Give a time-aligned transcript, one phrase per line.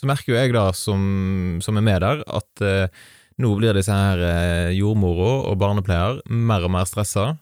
[0.00, 1.02] så merker jo jeg da, som,
[1.60, 2.88] som er med der, at eh,
[3.40, 7.34] nå blir disse her eh, jordmora og barnepleier mer og mer stressa.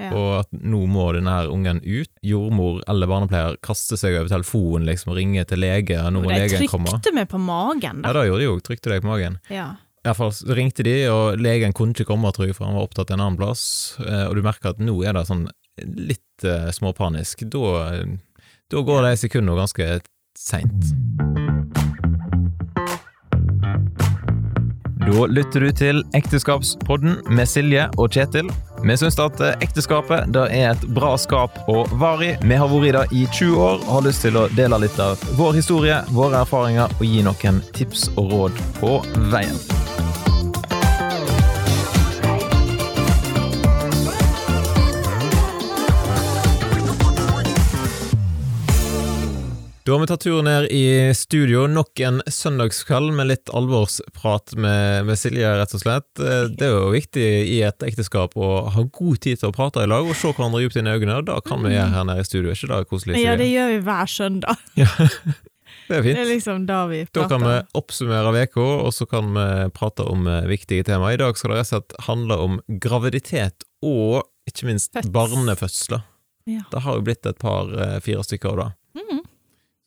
[0.00, 0.08] Ja.
[0.16, 2.08] Og at nå må denne her ungen ut.
[2.24, 5.98] Jordmor eller barnepleier kaster seg over telefonen liksom, og ringer til lege.
[6.00, 6.88] og Nå må de legen komme.
[6.88, 8.22] trykte meg på magen, Ja, da.
[8.22, 8.54] det gjorde de jo.
[8.64, 9.36] Trykte deg på magen.
[9.52, 9.66] Ja.
[10.00, 12.78] I hvert fall så ringte de, og legen kunne ikke komme, tror jeg, for han
[12.78, 13.66] var opptatt en annen plass.
[14.00, 15.44] Eh, Og du merker at nå er det sånn
[15.84, 17.44] litt eh, småpanisk.
[17.52, 18.00] Da,
[18.72, 19.98] da går de sekundene ganske
[20.38, 21.59] seint.
[25.00, 28.50] Da lytter du til Ekteskapspodden med Silje og Kjetil.
[28.84, 32.34] Vi syns at ekteskapet det er et bra skap å vare i.
[32.44, 35.00] Vi har vært i det i 20 år og har lyst til å dele litt
[35.00, 38.98] av vår historie, våre erfaringer og gi noen tips og råd på
[39.32, 39.56] veien.
[49.84, 51.64] Da har vi tatt turen ned i studio.
[51.66, 56.08] Nok en søndagskveld med litt alvorsprat med, med Silje, rett og slett.
[56.20, 59.82] Eh, Det er jo viktig i et ekteskap å ha god tid til å prate
[59.82, 61.22] i lag og se hverandre dypt inn i øynene.
[61.26, 62.52] Det kan vi gjøre her nede i studio.
[62.52, 63.22] Er ikke det koselig?
[63.24, 64.66] ja, det gjør vi hver søndag.
[65.90, 66.18] Ja, det er fint.
[66.18, 67.16] Det er liksom da vi prater.
[67.24, 71.08] Da kan vi oppsummere uka, og så kan vi prate om eh, viktige tema.
[71.14, 75.10] I dag skal det rett og slett handle om graviditet og ikke minst Føds.
[75.14, 76.04] barnefødsler.
[76.50, 76.62] Ja.
[76.70, 78.68] Det har jo blitt et par, eh, fire stykker av det.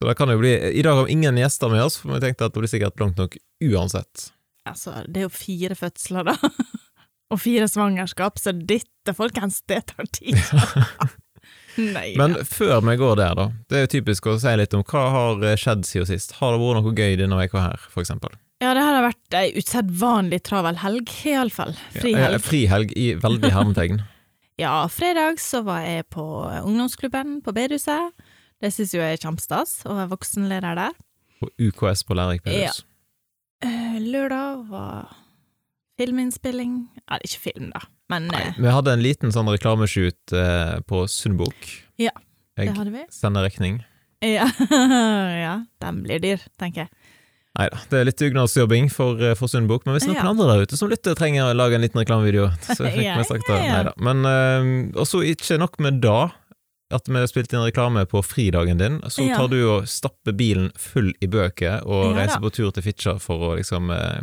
[0.04, 2.18] Så det kan jo bli I dag har vi ingen gjester med oss, for vi
[2.20, 4.26] tenkte at det blir sikkert langt nok uansett.
[4.68, 6.36] Altså, det er jo fire fødsler, da.
[7.32, 10.36] Og fire svangerskap, så dette, folkens, det tar tid.
[11.96, 12.44] Nei Men ja.
[12.44, 13.48] før vi går der, da.
[13.72, 16.36] Det er jo typisk å si litt om hva har eh, skjedd siden sist.
[16.42, 18.36] Har det vært noe gøy denne uka her, for eksempel?
[18.60, 21.72] Ja, det her har vært ei usedvanlig travel helg, iallfall.
[21.96, 22.44] Ja, Frihelg.
[22.44, 24.04] frihelg i veldig hermetegn.
[24.62, 26.22] Ja, fredag så var jeg på
[26.62, 28.14] ungdomsklubben på bedehuset.
[28.64, 30.94] Det syns jo jeg er kjempestas å være voksenleder der.
[31.44, 32.80] På UKS på Lærik Pedus.
[32.80, 33.72] Ja.
[34.00, 35.12] Lørdag var
[36.00, 36.78] filminnspilling.
[36.98, 40.34] Ja, det er ikke film, da, men Nei, eh, vi hadde en liten sånn reklameshoot
[40.36, 41.68] eh, på Sundbok.
[42.02, 42.16] Ja,
[42.58, 43.04] det Jeg hadde vi.
[43.14, 43.82] sender regning.
[44.24, 44.48] Ja,
[45.46, 46.96] ja, den blir dyr, tenker jeg.
[47.54, 50.30] Nei da, det er litt dugnadsjobbing for, eh, for Sundbok, men hvis noen Ja.
[50.32, 53.46] andre der ute som lytter trenger å lage en liten reklamevideo, så fikk vi sagt
[53.52, 53.60] det.
[53.62, 53.94] Nei da.
[54.02, 56.32] Men eh, også ikke nok med da,
[56.94, 59.38] at vi spilte inn reklame på fridagen din, så Ja.
[59.38, 63.20] tar du og stapper bilen full i bøker og Ja reiser på tur til Fitjar
[63.24, 64.22] for å liksom eh,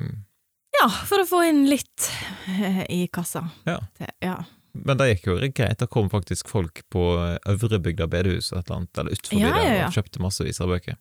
[0.81, 2.09] Ja, for å få inn litt
[2.49, 3.49] eh, i kassa.
[3.67, 3.79] Ja.
[3.99, 4.39] Det- ja.
[4.73, 8.77] Men det gikk jo greit, da kom faktisk folk på eh, Øvrebygda bedehus et eller
[8.85, 10.97] annet, eller utenfor Ja, ja, der, og kjøpte massevis av bøker.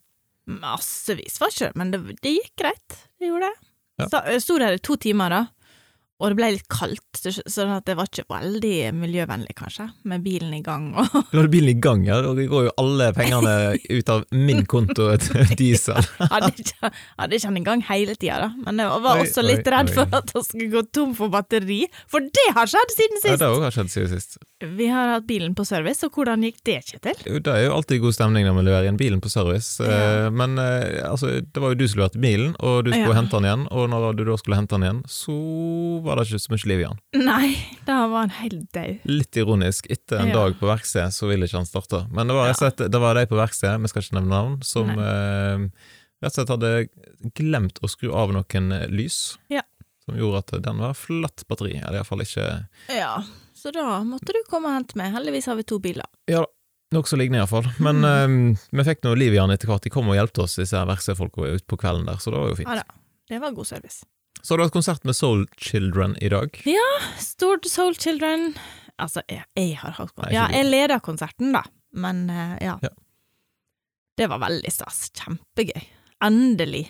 [0.50, 2.96] Massevis, var ikke det, men det, det gikk greit.
[3.20, 3.68] Det gjorde det.
[4.00, 4.38] Ja.
[4.40, 5.40] Sto der i to timer, da,
[6.20, 10.22] og det ble litt kaldt, så sånn at det var ikke veldig miljøvennlig, kanskje, med
[10.24, 10.90] bilen i gang.
[11.00, 13.54] Og, Du hadde bilen i gang, ja, og det går jo alle pengene
[13.90, 16.00] ut av min konto til diesel.
[16.34, 19.48] hadde ikke, hadde ikke den i gang hele tida, da, men jeg var også oi,
[19.50, 19.96] litt redd oi.
[19.96, 21.80] for at han skulle gå tom for batteri,
[22.10, 23.32] for det har skjedd siden sist!
[23.34, 24.38] Ja, det har skjedd siden sist.
[24.60, 27.16] Vi har hatt bilen på service, og hvordan gikk det, Kjetil?
[27.24, 30.26] Jo, Det er jo alltid god stemning når vi leverer inn bilen på service, Ja.
[30.26, 33.16] eh, men eh, altså, det var jo du som leverte bilen, og du skulle Ja.
[33.16, 35.38] hente den igjen, og når du da skulle hente den igjen, så
[36.04, 36.98] var det ikke så mye liv i han.
[37.14, 37.48] Nei,
[37.86, 38.98] da var han helt død.
[39.04, 40.34] Litt ironisk, etter en Ja.
[40.34, 42.06] dag på verksted så ville ikke han starte.
[42.10, 42.54] Men det var ja.
[42.54, 45.66] sett, det var de på verkstedet, vi skal ikke nevne navn, som eh,
[46.22, 46.88] rett og slett hadde
[47.38, 49.38] glemt å skru av noen eh, lys.
[49.52, 49.62] Ja.
[50.04, 52.46] Som gjorde at den var flatt batteri, eller iallfall ikke
[52.88, 53.22] Ja,
[53.54, 55.12] så da måtte du komme og hente meg.
[55.12, 56.06] Heldigvis har vi to biler.
[56.30, 56.48] Ja da,
[56.96, 57.68] nokså lignende iallfall.
[57.78, 58.54] Men Mm.
[58.54, 59.82] eh, vi fikk nå liv i han etter hvert.
[59.84, 62.56] De kom og hjalp oss, disse verkstedfolka ute på kvelden der, så det var jo
[62.56, 62.68] fint.
[62.72, 62.96] Ja da,
[63.28, 64.00] det var god service.
[64.42, 66.60] Så har du hatt konsert med Soul Children i dag.
[66.64, 68.54] Ja, Stort Soul Children
[69.00, 70.34] Altså, jeg, jeg har hatt konsert.
[70.34, 71.62] Ja, jeg leda konserten, da,
[71.96, 72.74] men eh, ja.
[72.84, 72.90] Ja.
[74.20, 75.06] Det var veldig stas.
[75.16, 75.86] Kjempegøy.
[76.26, 76.82] Endelig.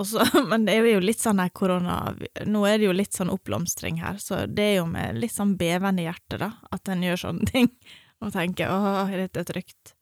[0.00, 2.14] Også, men det er jo litt sånn her korona
[2.46, 5.56] Nå er det jo litt sånn oppblomstring her, så det er jo med litt sånn
[5.60, 7.70] bevende hjerte, da, at en gjør sånne ting.
[8.24, 9.94] Og tenker 'åh, er dette trygt'?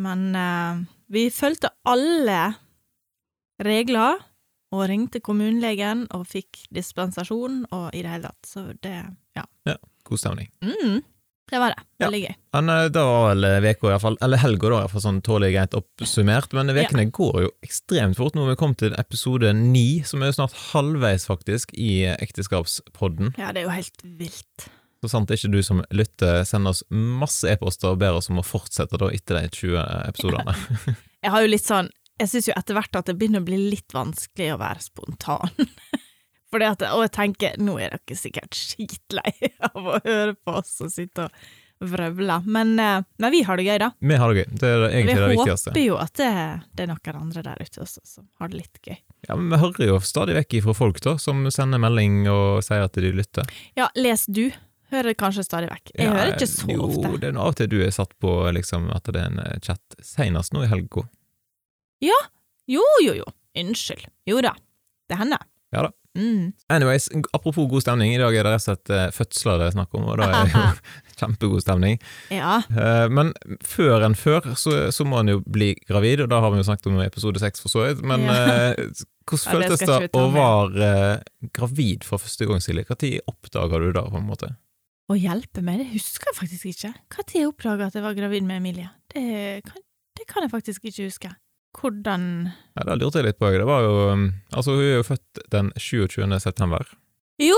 [0.00, 2.54] Men uh, vi fulgte alle
[3.60, 4.22] regler,
[4.72, 8.98] og ringte kommunelegen og fikk dispensasjon, og i det hele tatt, så det
[9.36, 9.44] Ja.
[10.02, 10.48] God stemning.
[10.64, 11.02] Mm,
[11.50, 11.82] det var det.
[12.00, 12.06] Ja.
[12.08, 12.34] Veldig gøy.
[12.56, 14.94] Men eh, da var vel eh, veka i hvert fall, eller helga da, i hvert
[14.96, 16.56] fall sånn tålelig greit oppsummert.
[16.58, 18.34] Men vekene går jo ekstremt fort.
[18.34, 22.16] Nå har vi kommet til episode ni, som er jo snart halvveis faktisk i eh,
[22.24, 23.34] Ekteskapspodden.
[23.38, 24.66] Ja, det er jo helt vilt.
[25.02, 28.46] Så sant ikke du som lytter sender oss masse e-poster og ber oss om å
[28.46, 29.80] fortsette da etter de 20
[30.12, 30.54] episodene.
[31.24, 31.88] Jeg har jo litt sånn
[32.22, 35.50] Jeg syns jo etter hvert at det begynner å bli litt vanskelig å være spontan.
[36.52, 39.32] Fordi at, og jeg tenker, nå er dere sikkert skitlei
[39.72, 41.36] av å høre på oss og sitte og
[41.82, 42.36] vrøvle.
[42.46, 43.88] Men, eh, men vi har det gøy, da.
[43.98, 44.50] Vi har det gøy.
[44.60, 46.28] Det er egentlig det vi håper jo at det,
[46.76, 48.98] det er noen andre der ute også som har det litt gøy.
[49.26, 52.84] Ja, men Vi hører jo stadig vekk ifra folk da, som sender melding og sier
[52.86, 53.48] at de lytter.
[53.80, 54.44] Ja, les du.
[54.92, 55.94] Hører kanskje stadig vekk.
[55.96, 57.14] Jeg Ja, hører ikke så jo, ofte.
[57.18, 59.60] det er noe av og til du er satt på liksom, at det er en
[59.64, 61.06] chat, senest nå i helga.
[62.02, 63.24] Jo, jo, jo.
[63.58, 64.06] Unnskyld.
[64.28, 64.54] Jo da.
[65.10, 65.42] Det hender.
[65.72, 65.92] Ja da.
[66.12, 66.50] Mm.
[66.68, 69.74] Anyways, apropos god stemning, i dag er det rett og slett eh, fødsler det er
[69.78, 70.64] snakk om, og da er det jo
[71.22, 71.96] kjempegod stemning.
[72.34, 72.58] Ja.
[72.68, 73.30] Eh, Men
[73.64, 76.66] før enn før så, så må en jo bli gravid, og da har vi jo
[76.68, 78.02] snakket om episode seks for så vidt.
[78.04, 78.36] Men Ja.
[78.74, 78.92] eh,
[79.24, 80.90] hvordan Ja, føltes det å være
[81.56, 82.84] gravid for første gang, Silje?
[82.92, 84.50] Når oppdaga du det, på en måte?
[85.12, 86.92] Å hjelpe meg, det husker jeg faktisk ikke.
[87.16, 88.90] Når jeg oppdaga at jeg var gravid med Emilie?
[89.14, 89.80] Det kan,
[90.18, 91.32] det kan jeg faktisk ikke huske.
[91.78, 92.24] Hvordan
[92.76, 93.48] Ja, Det lurte jeg litt på.
[93.50, 93.58] jeg.
[93.62, 96.40] Det var jo, um, altså Hun er jo født den 27.
[96.40, 96.82] september,
[97.40, 97.56] Jo,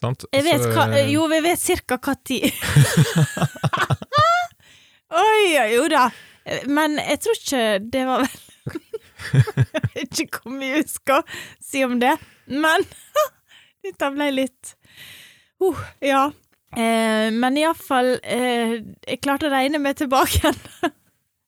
[0.00, 0.24] sant?
[0.32, 2.52] jeg vet Så, hva eh, Jo, vi vet cirka hva tid
[5.16, 6.08] Oi, jo da.
[6.68, 7.62] Men jeg tror ikke
[7.92, 8.34] det var vel
[9.36, 11.22] Jeg vet ikke hvor mye jeg skal
[11.62, 12.16] si om det,
[12.50, 12.82] men
[13.86, 14.74] dette ble litt
[15.62, 16.24] uh, Ja.
[16.76, 18.74] Eh, men iallfall eh,
[19.06, 20.58] Jeg klarte å regne meg tilbake igjen.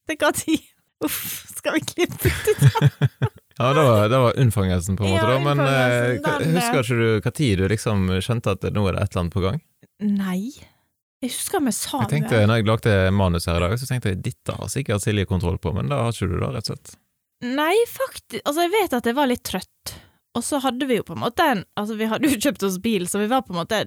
[0.08, 0.62] Til hva tid?
[1.04, 3.28] Uff, skal vi klippe ut det?
[3.58, 5.26] Ja, det var, det var unnfangelsen, på en måte.
[5.26, 9.02] Ja, da, Men eh, husker ikke du tid du liksom skjønte at nå er det
[9.02, 9.58] et eller annet på gang?
[9.98, 10.52] Nei.
[11.18, 14.12] Jeg husker vi sa Jeg tenkte, når jeg lagde manus her i dag, så tenkte
[14.12, 16.76] jeg dette har sikkert Silje kontroll på, men det har ikke du da, rett og
[16.76, 16.94] slett.
[17.48, 19.94] Nei, faktisk Altså, jeg vet at jeg var litt trøtt.
[20.38, 22.78] Og så hadde vi jo på en måte en Altså, vi hadde jo kjøpt oss
[22.82, 23.82] bil, så vi var på en måte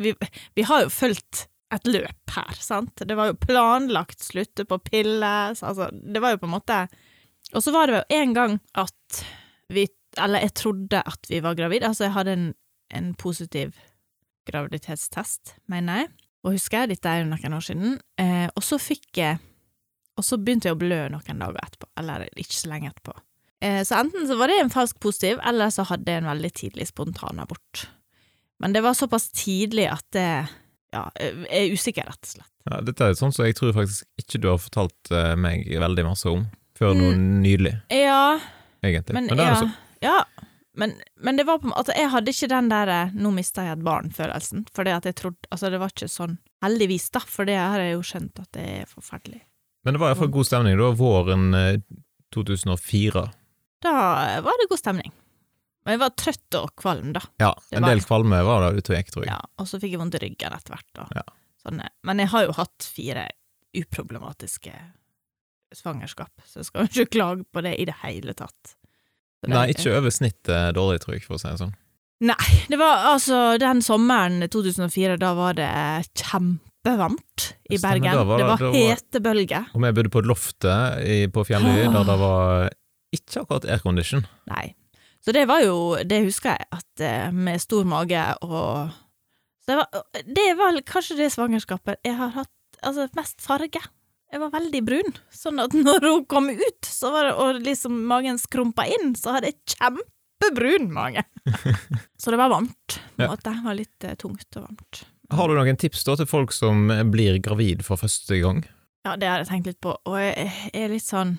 [0.00, 0.14] Vi,
[0.56, 3.02] vi har jo fulgt et løp her, sant?
[3.06, 6.80] Det var jo planlagt slutte på piller, altså Det var jo på en måte
[7.54, 9.20] Og så var det jo en gang at
[9.70, 9.86] vi
[10.18, 11.86] Eller jeg trodde at vi var gravide.
[11.86, 12.48] Altså, jeg hadde en,
[12.90, 13.76] en positiv
[14.50, 16.08] graviditetstest, mener jeg.
[16.42, 17.92] Og husker jeg, dette er jo noen år siden.
[18.18, 19.38] Eh, og så fikk jeg
[20.18, 21.86] Og så begynte jeg å blø noen dager etterpå.
[22.02, 23.14] Eller ikke så lenge etterpå.
[23.62, 26.50] Eh, så enten så var det en falsk positiv, eller så hadde jeg en veldig
[26.56, 27.86] tidlig spontanabort.
[28.60, 30.26] Men det var såpass tidlig at det
[30.92, 32.50] Ja, jeg er usikker, rett og slett.
[32.70, 36.04] Ja, dette er sånn som jeg tror faktisk ikke du har fortalt eh, meg veldig
[36.08, 36.46] masse om,
[36.78, 38.38] før nå nylig, Ja,
[38.82, 39.14] egentlig.
[39.14, 39.70] men, Men det er ja, jo så.
[40.04, 40.18] ja.
[40.80, 43.72] Men, men det var på altså, Jeg hadde ikke den der eh, 'nå mista jeg
[43.78, 44.66] et barn'-følelsen.
[44.72, 48.02] For jeg trodde Altså, det var ikke sånn Heldigvis, da, for det har jeg jo
[48.06, 49.40] skjønt at det er forferdelig.
[49.84, 51.80] Men det var iallfall god stemning da, våren eh,
[52.34, 53.24] 2004.
[53.82, 53.92] Da
[54.44, 55.12] var det god stemning.
[55.84, 57.20] Men jeg var trøtt og kvalm, da.
[57.40, 59.32] Ja, en del kvalme var det og gikk, tror jeg.
[59.32, 60.88] Ja, og så fikk jeg vondt i ryggen etter hvert.
[60.94, 61.06] Da.
[61.16, 61.22] Ja.
[61.64, 63.28] Sånn, eh, men jeg har jo hatt fire
[63.76, 64.74] uproblematiske
[65.72, 68.74] svangerskap, så jeg skal jo ikke klage på det i det hele tatt.
[69.40, 71.74] Det- Nei, ikke over snittet dårlig, tror jeg, for å si det sånn.
[72.20, 75.70] Nei, det var altså den sommeren 2004, da var det
[76.14, 78.26] kjempevarmt i Stemmer, Bergen.
[78.28, 79.60] var det var hete var- hetebølge.
[79.74, 82.70] Og vi bodde på loftet i, på Fjelløy, Da der det var
[83.14, 84.26] ikke akkurat aircondition.
[84.46, 84.74] Nei.
[85.20, 88.92] Så det var jo Det husker jeg, at eh, med stor mage og
[89.60, 93.82] Så det var, det var kanskje det svangerskapet jeg har hatt altså mest farge.
[94.30, 97.98] Jeg var veldig brun, sånn at når hun kom ut, så var det, og liksom
[98.08, 101.26] magen skrumpa inn, så hadde jeg kjempebrun mage.
[102.20, 103.52] så det var varmt, på en måte.
[103.52, 105.02] Det var litt eh, tungt og varmt.
[105.36, 108.64] Har du noen tips da til folk som blir gravid for første gang?
[109.06, 111.36] Ja, det har jeg tenkt litt på, og jeg er litt sånn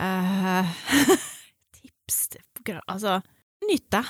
[0.00, 0.68] uh,
[1.80, 2.20] Tips
[2.66, 3.18] til Altså,
[3.68, 4.04] nyt det.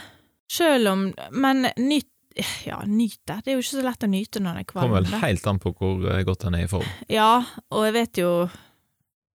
[0.54, 2.10] Sjøl om Men nyt
[2.66, 3.36] Ja, nyt det.
[3.44, 4.88] Det er jo ikke så lett å nyte når en er kvalm.
[4.88, 6.88] Kommer vel helt an på hvor eh, godt en er i form.
[7.06, 8.30] Ja, og jeg vet jo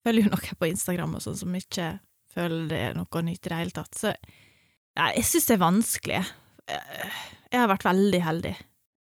[0.07, 1.89] Følger jo noen på Instagram og sånn som ikke
[2.35, 3.99] føler det er noe å nyte i det hele tatt.
[3.99, 6.21] Så nei, jeg syns det er vanskelig.
[6.69, 8.55] Jeg har vært veldig heldig.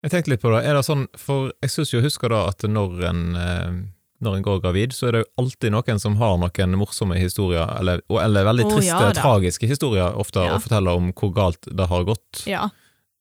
[0.06, 0.62] Jeg tenkte litt på det.
[0.62, 3.78] Er det sånn, for jeg syns jo jeg husker da at når en, eh,
[4.24, 7.66] når en går gravid, så er det jo alltid noen som har noen morsomme historier,
[7.80, 10.56] eller, eller veldig triste, triste, ja tragiske historier ofte, Ja.
[10.56, 12.44] å fortelle om hvor galt det har gått.
[12.48, 12.68] Ja.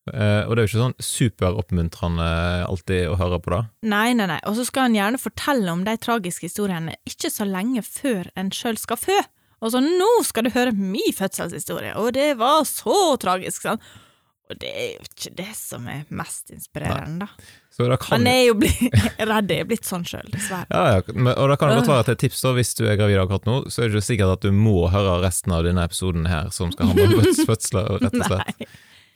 [0.06, 2.26] Uh, og det er jo ikke sånn superoppmuntrende
[2.68, 3.62] alltid å høre på det.
[3.90, 4.38] Nei, nei, nei.
[4.46, 8.52] Og så skal en gjerne fortelle om de tragiske historiene ikke så lenge før en
[8.54, 9.18] sjøl skal fø.
[9.64, 13.82] Og så nå skal du høre min fødselshistorie, og det var så tragisk, sant.
[14.46, 17.46] Og det er jo ikke det som er mest inspirerende, da.
[18.30, 18.78] Jeg er jo blitt
[19.26, 20.68] redd, jeg er blitt sånn sjøl, dessverre.
[20.70, 23.18] Ja, ja, og da kan godt være at et tips da, hvis du er gravid
[23.24, 26.28] akkurat nå, så er det ikke sikkert at du må høre resten av denne episoden
[26.30, 28.64] her, som skal handle om føds- fødsler, rett og slett.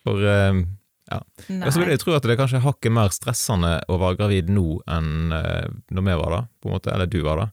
[0.04, 1.62] For eh, nei.
[1.64, 4.50] ja, så vil jeg tro at det er kanskje hakket mer stressende å være gravid
[4.52, 4.66] nå
[4.98, 7.48] enn eh, når vi var da, på en måte, eller du var da.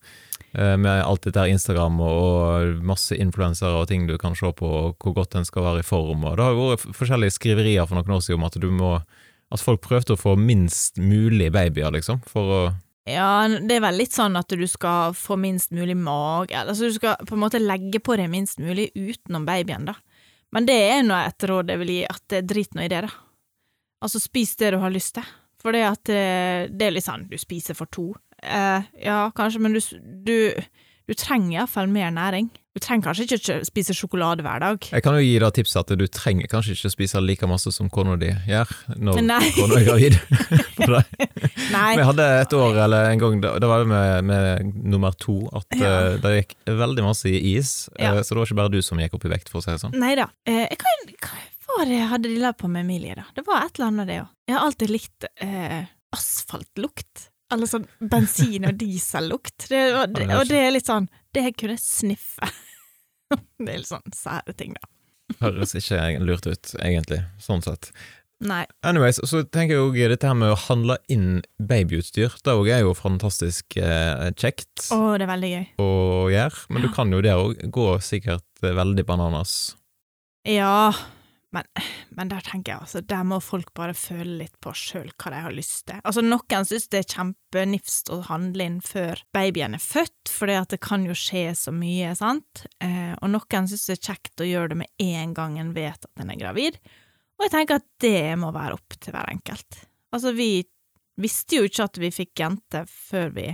[0.57, 4.65] Eh, med alt dette her Instagram og masse influensere og ting du kan se på,
[4.65, 6.25] og hvor godt en skal være i form.
[6.25, 8.91] Og det har jo vært forskjellige skriverier for noen år siden om at må
[9.47, 12.61] at folk prøvde å få minst mulig babyer, liksom, for å
[13.07, 16.97] Ja, det er vel litt sånn at du skal få minst mulig mage, altså du
[16.97, 19.95] skal på en måte legge på deg minst mulig utenom babyen, da.
[20.51, 23.05] Men det er nå et råd jeg vil gi, at det drit nå i det,
[23.05, 23.13] da.
[24.03, 25.31] Altså, spis det du har lyst til.
[25.61, 28.11] For det at det, det er litt sånn, du spiser for to.
[28.47, 29.81] Eh, ja, kanskje, men du,
[30.27, 30.37] du,
[31.07, 32.49] du trenger iallfall mer næring.
[32.77, 34.77] Du trenger kanskje ikke å spise sjokolade hver dag.
[34.93, 37.71] Jeg kan jo gi deg tipset at du trenger kanskje ikke å spise like masse
[37.73, 38.69] som kona di gjør
[39.01, 39.17] når
[39.57, 40.17] kona er gravid.
[41.97, 45.65] Vi hadde et år eller en gang, da var det med, med nummer to, at
[45.79, 45.89] Ja.
[46.13, 47.89] eh, det gikk veldig masse i is.
[47.97, 48.13] Ja.
[48.13, 49.73] eh, Så det var ikke bare du som gikk opp i vekt, for å si
[49.73, 49.97] det sånn.
[49.97, 50.29] Nei da.
[50.45, 53.25] Eh, hva, hva var det jeg hadde dilla på med Emilie, da?
[53.35, 54.29] Det var et eller annet, det òg.
[54.47, 55.27] Jeg har alltid likt
[56.17, 57.27] asfaltlukt.
[57.53, 59.69] Eller sånn bensin- og diesellukt.
[59.69, 62.49] Det, og, det, og det er litt sånn Det jeg kunne sniffe.
[63.63, 64.89] det er litt sånn sære ting, da.
[65.41, 67.91] Høres ikke lurt ut, egentlig, sånn sett.
[68.37, 68.63] Nei.
[68.85, 72.83] Anyways, så tenker jeg òg dette her med å handle inn babyutstyr, det òg er
[72.85, 75.65] jo fantastisk eh, kjekt Å, det er veldig gøy.
[75.81, 75.87] å
[76.29, 79.55] gjøre, men du kan jo der òg gå sikkert eh, veldig bananas.
[80.47, 80.93] Ja,
[81.55, 81.63] men,
[82.11, 85.41] men der tenker jeg altså, der må folk bare føle litt på sjøl hva de
[85.45, 86.01] har lyst til.
[86.03, 90.81] Altså, noen synes det er kjempenifst å handle inn før babyen er født, for det
[90.83, 94.73] kan jo skje så mye, sant, eh, og noen synes det er kjekt å gjøre
[94.73, 96.81] det med en gang en vet at en er gravid,
[97.37, 99.79] og jeg tenker at det må være opp til hver enkelt.
[100.11, 100.65] Altså, vi
[101.21, 103.47] visste jo ikke at vi fikk jente før vi,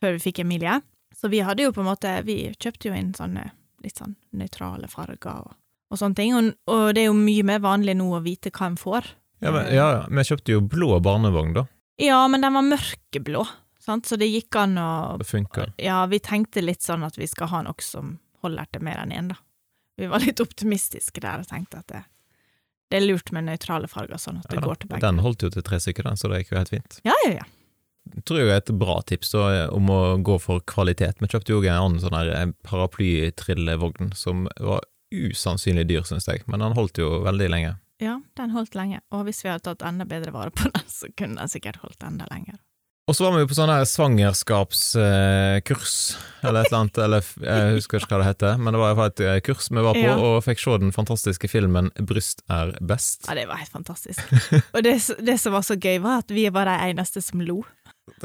[0.00, 0.80] før vi fikk Emilie,
[1.16, 3.50] så vi hadde jo på en måte, vi kjøpte jo inn sånne
[3.84, 5.54] litt sånn nøytrale farger og
[5.90, 8.66] og sånne ting, og, og det er jo mye mer vanlig nå å vite hva
[8.72, 9.06] en får.
[9.44, 11.66] Ja, men, ja, ja, vi kjøpte jo blå barnevogn, da.
[12.00, 13.44] Ja, men den var mørkeblå,
[13.80, 14.88] sant, så det gikk an å
[15.20, 15.68] Det funka.
[15.80, 19.14] Ja, vi tenkte litt sånn at vi skal ha noe som holder til mer enn
[19.14, 19.38] én, da.
[19.96, 22.02] Vi var litt optimistiske der og tenkte at det,
[22.92, 24.66] det er lurt med nøytrale farger, sånn at det Ja, da.
[24.68, 25.04] går til begge.
[25.06, 26.98] Den holdt jo til tre stykker, den, så det gikk jo helt fint.
[27.06, 27.46] Ja, ja, ja.
[28.14, 31.18] Jeg tror jeg er et bra tips da, om å gå for kvalitet.
[31.18, 34.84] Vi kjøpte jo en annen sånn eh, paraplytrillevogn som var
[35.14, 37.74] usannsynlig dyr, syns jeg, men den holdt jo veldig lenge.
[38.02, 41.06] Ja, den holdt lenge, og hvis vi hadde tatt enda bedre vare på den, så
[41.16, 42.54] kunne den sikkert holdt enda lenger.
[43.06, 45.92] Og så var vi på sånn svangerskapskurs,
[46.42, 49.20] eller et eller annet, eller jeg husker ikke hva det heter, men det var et
[49.22, 50.16] eh, kurs vi var på, Ja.
[50.18, 53.26] og fikk se den fantastiske filmen Bryst er best.
[53.28, 54.20] Ja, det var helt fantastisk.
[54.74, 57.62] Og det, det som var så gøy, var at vi var de eneste som lo.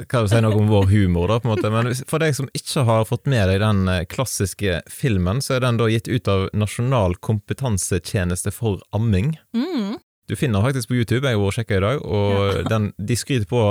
[0.07, 2.47] Kan jo si noe om vår humor, da, på en måte, men for deg som
[2.55, 6.31] ikke har fått med deg den eh, klassiske filmen, så er den da gitt ut
[6.31, 9.33] av Nasjonal kompetansetjeneste for amming.
[9.51, 9.97] Mm.
[10.31, 13.49] Du finner den faktisk på YouTube, jeg har sjekka i dag, og den, de skryter
[13.51, 13.63] på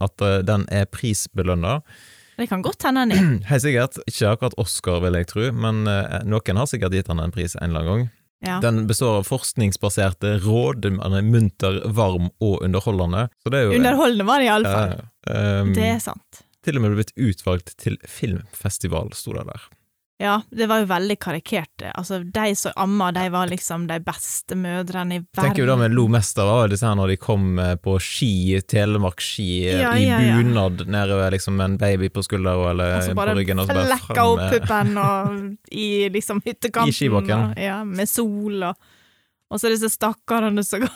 [0.00, 1.82] at eh, den er prisbelønna.
[2.36, 3.32] Det kan godt hende den er.
[3.52, 7.20] Helt sikkert, ikke akkurat Oscar, vil jeg tro, men eh, noen har sikkert gitt den
[7.20, 8.14] en pris en eller annen gang.
[8.44, 8.58] Ja.
[8.60, 13.26] Den består av forskningsbaserte råd, den er munter, varm og underholdende.
[13.42, 14.92] Så det er jo Underholdende var det iallfall.
[14.92, 16.44] Ja, um, Det er sant.
[16.66, 19.66] Til og med blitt utvalgt til filmfestival, sto det der.
[20.18, 21.82] Ja, det var jo veldig karikert.
[21.92, 25.42] Altså, de som amma, de var liksom de beste mødrene i verden.
[25.42, 27.98] Tenker jo da vi lo mest av var disse her når de kom eh, på
[28.00, 28.30] ski,
[28.64, 30.38] Telemark-ski, eh, Ja, i ja, ja.
[30.40, 34.44] bunad nedover liksom en baby på skuldra eller på ryggen, og så bare flekka opp
[34.54, 35.36] puppen og
[35.84, 36.94] i liksom hyttekanten.
[36.94, 37.50] I skibakken.
[37.50, 38.92] Og, ja, med sol og
[39.46, 40.88] Og så disse stakkarene som ga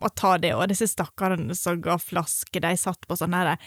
[0.00, 3.58] Må ta det og disse stakkarene som ga flaske, de satt på sånn herre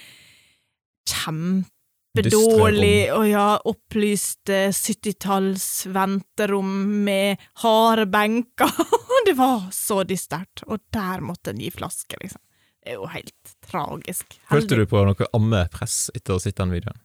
[1.10, 6.72] kjempedårlig og ja, opplyste eh, 70-talls venterom
[7.06, 8.72] med harde benker.
[9.28, 12.42] det var så dystert, og der måtte en gi flaske, liksom.
[12.84, 14.34] Det er jo helt tragisk.
[14.50, 17.00] Følte du på noe ammepress etter å ha sett den videoen?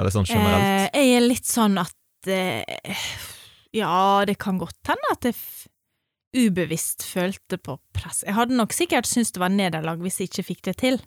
[0.00, 0.90] Eller sånn generelt?
[0.90, 3.04] Eh, jeg er litt sånn at eh,
[3.76, 5.36] Ja, det kan godt hende at jeg
[6.36, 8.22] ubevisst følte på press.
[8.26, 11.00] Jeg hadde nok sikkert syntes det var nederlag hvis jeg ikke fikk det til.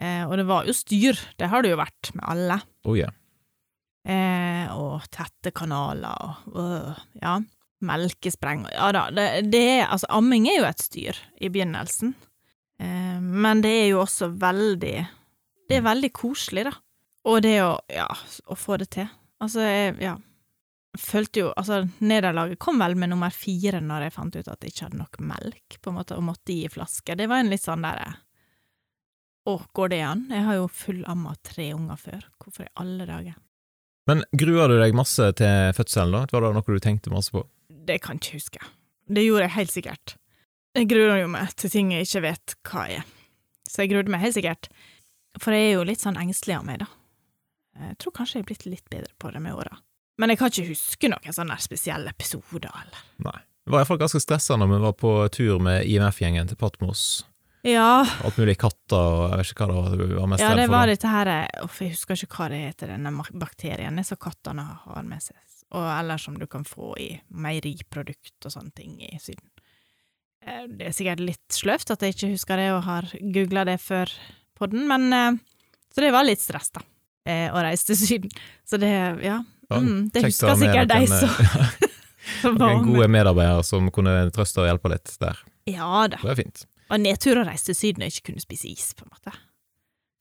[0.00, 2.58] Eh, og det var jo styr, det har det jo vært med alle.
[2.88, 3.12] Oh, yeah.
[4.02, 6.16] Eh, og tette kanaler
[6.50, 7.36] og øh, ja,
[7.86, 12.16] melkespreng Ja da, det, det er Altså, amming er jo et styr i begynnelsen,
[12.82, 14.96] eh, men det er jo også veldig
[15.70, 16.74] Det er veldig koselig, da.
[17.30, 18.08] Og det å Ja,
[18.50, 19.06] å få det til.
[19.38, 20.16] Altså, jeg, ja
[20.98, 24.74] Følte jo Altså, nederlaget kom vel med nummer fire når jeg fant ut at jeg
[24.74, 27.16] ikke hadde nok melk, på en måte, og måtte gi flaske.
[27.16, 28.10] Det var en litt sånn derre
[29.48, 30.26] Å, går det an?
[30.30, 32.26] Jeg har jo fullamma tre unger før.
[32.38, 33.38] Hvorfor i alle dager?
[34.06, 36.26] Men gruer du deg masse til fødselen, da?
[36.30, 37.42] Var det noe du tenkte masse på?
[37.66, 38.68] Det kan jeg ikke huske.
[39.10, 40.14] Det gjorde jeg helt sikkert.
[40.78, 43.08] Jeg gruer jo meg til ting jeg ikke vet hva er.
[43.68, 44.68] Så jeg grudde meg helt sikkert.
[45.40, 46.88] For jeg er jo litt sånn engstelig av meg, da.
[47.82, 49.78] Jeg tror kanskje jeg er blitt litt bedre på det med åra.
[50.18, 53.38] Men jeg kan ikke huske noen sånne spesielle episoder, eller Nei.
[53.62, 57.02] Det var iallfall ganske stressa når vi var på tur med IMF-gjengen til Patmos.
[57.62, 60.88] Ja, alt mulig katter og jeg vet ikke hva det var mest ja det var
[60.90, 61.28] dette her
[61.62, 65.38] Uff, jeg husker ikke hva det heter, denne bakterien som kattene har med seg.
[65.72, 69.46] Og eller som du kan få i meieriprodukt og sånne ting i Syden.
[70.44, 73.78] Eh, Det er sikkert litt sløvt at jeg ikke husker det og har googla det
[73.80, 74.10] før
[74.58, 75.38] podden, men eh,
[75.94, 76.80] Så det var litt stress, da,
[77.28, 78.30] eh, å reise til Syden.
[78.66, 78.90] Så det,
[79.22, 79.38] ja.
[79.80, 81.88] Mm, det husker sikkert deg noen, som,
[82.42, 85.40] som var Noen gode medarbeidere som kunne trøste og hjelpe litt der.
[85.70, 86.20] Ja da.
[86.20, 86.66] Det var fint.
[86.92, 89.32] Og nedtur å reise til Syden og ikke kunne spise is, på en måte.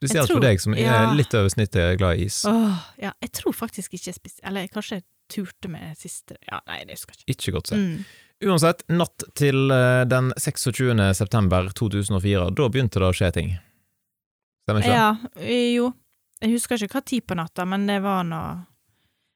[0.02, 1.14] Spesielt tror- for deg som er ja.
[1.14, 2.42] litt over snittet glad i is.
[2.50, 6.58] Åh, ja, jeg tror faktisk ikke jeg spiste Eller kanskje jeg turte med siste Ja,
[6.66, 7.36] nei, det husker jeg ikke.
[7.36, 7.78] Ikke godt se.
[7.78, 8.06] Mm.
[8.42, 10.98] Uansett, natt til eh, den 26.
[11.14, 13.52] september 2004, da begynte det å skje ting.
[14.66, 14.98] Stemmer ikke det?
[14.98, 15.92] Ja, jo.
[16.42, 18.56] Jeg husker ikke hva tid på natta, men det var noe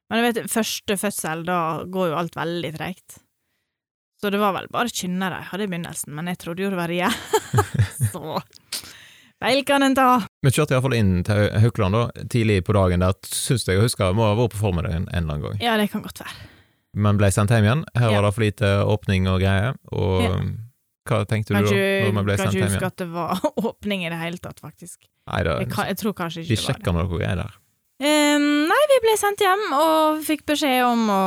[0.10, 1.60] Men jeg vet, første fødsel, da
[1.90, 3.20] går jo alt veldig tregt.
[4.22, 6.78] Så det var vel bare kynnere jeg hadde i begynnelsen, men jeg trodde jo det
[6.80, 7.10] var rie.
[8.14, 8.22] Så
[9.42, 10.08] feil kan en ta.
[10.46, 13.04] Vi kjørte iallfall inn til Hau- Haukeland da, tidlig på dagen.
[13.04, 15.60] Der syns jeg å huske må ha vært på formiddagen en eller annen gang.
[15.66, 16.48] Ja, det kan godt være.
[16.96, 17.84] Men ble sendt hjem igjen.
[18.00, 18.22] Her Ja.
[18.22, 19.76] var det for lite åpning og greier.
[19.92, 20.38] Og Ja.
[21.10, 23.10] hva tenkte Kan du da, når man ble kan sendt ikke hjem huske at det
[23.12, 23.42] var
[23.74, 25.10] åpning i det hele tatt, faktisk.
[25.28, 26.66] Nei, da, Jeg, kan, jeg tror kanskje de det var det.
[26.72, 27.54] sjekka noe greier der.
[28.04, 31.22] Ehm, nei, vi ble sendt hjem og fikk beskjed om å,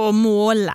[0.00, 0.72] å måle.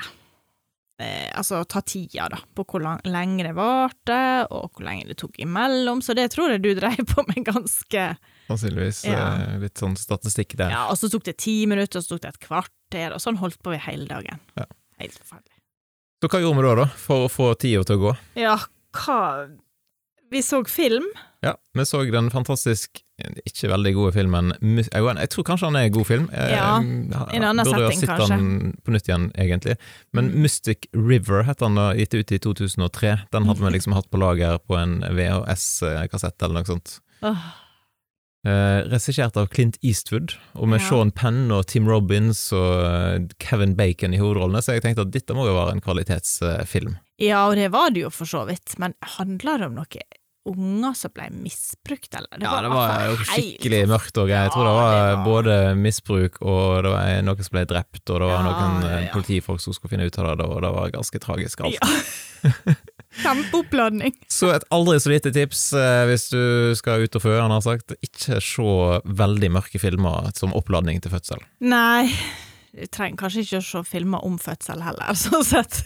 [1.01, 5.17] Eh, altså ta tida, da, på hvor lang, lenge det varte, og hvor lenge det
[5.19, 5.99] tok imellom.
[6.05, 8.05] Så det tror jeg du dreiv på med ganske
[8.45, 9.25] Sannsynligvis Ja.
[9.41, 10.69] eh, litt sånn statistikk der.
[10.71, 13.41] Ja, og så tok det ti minutter, og så tok det et kvarter, og sånn
[13.41, 14.39] holdt på vi hele dagen.
[14.55, 14.69] Ja.
[15.01, 15.57] Helt forferdelig.
[16.23, 18.13] Så hva gjorde vi da, da, for å få tida til å gå?
[18.39, 18.55] Ja,
[19.01, 19.19] hva
[20.31, 21.05] Vi så film.
[21.45, 23.01] Ja, vi så den fantastisk
[23.47, 26.25] ikke veldig gode filmen Jeg tror kanskje han er en god film.
[26.33, 28.35] Ja, i en annen burde ha burde sett kanskje.
[28.35, 29.77] den på nytt igjen, egentlig.
[30.11, 30.41] Men Mm.
[30.43, 33.13] Mystic River het han da, gitt ut i 2003.
[33.31, 36.97] Den hadde vi liksom hatt på lager på en VHS-kassett eller noe sånt.
[37.21, 37.45] Oh.
[38.45, 40.89] Eh, Regissert av Clint Eastwood, og med Ja.
[40.89, 45.11] Sean Penn og Tim Robbins og eh, Kevin Bacon i hovedrollene, så jeg tenkte at
[45.15, 46.97] dette må jo være en kvalitetsfilm.
[47.17, 50.03] Ja, og det var det jo for så vidt, men handler det om noen
[50.45, 52.37] unger som ble misbrukt, eller?
[52.41, 54.45] ja, det var jo skikkelig mørkt greier.
[54.45, 58.03] Jeg tror det var, det var- både misbruk, og det var noen som ble drept,
[58.13, 60.71] og det var Ja, noen eh, politifolk som skulle finne ut av det, og det
[60.77, 61.79] var ganske tragisk alt.
[61.81, 62.75] Ja.
[63.23, 64.13] Kjempeoppladning.
[64.29, 66.41] Så et aldri så lite tips eh, hvis du
[66.77, 67.95] skal ut og føde, han har sagt.
[68.03, 68.65] Ikke se
[69.07, 71.39] veldig mørke filmer som oppladning til fødsel.
[71.63, 72.09] Nei,
[72.75, 75.81] du trenger kanskje ikke å se filmer om fødsel heller, sånn sett.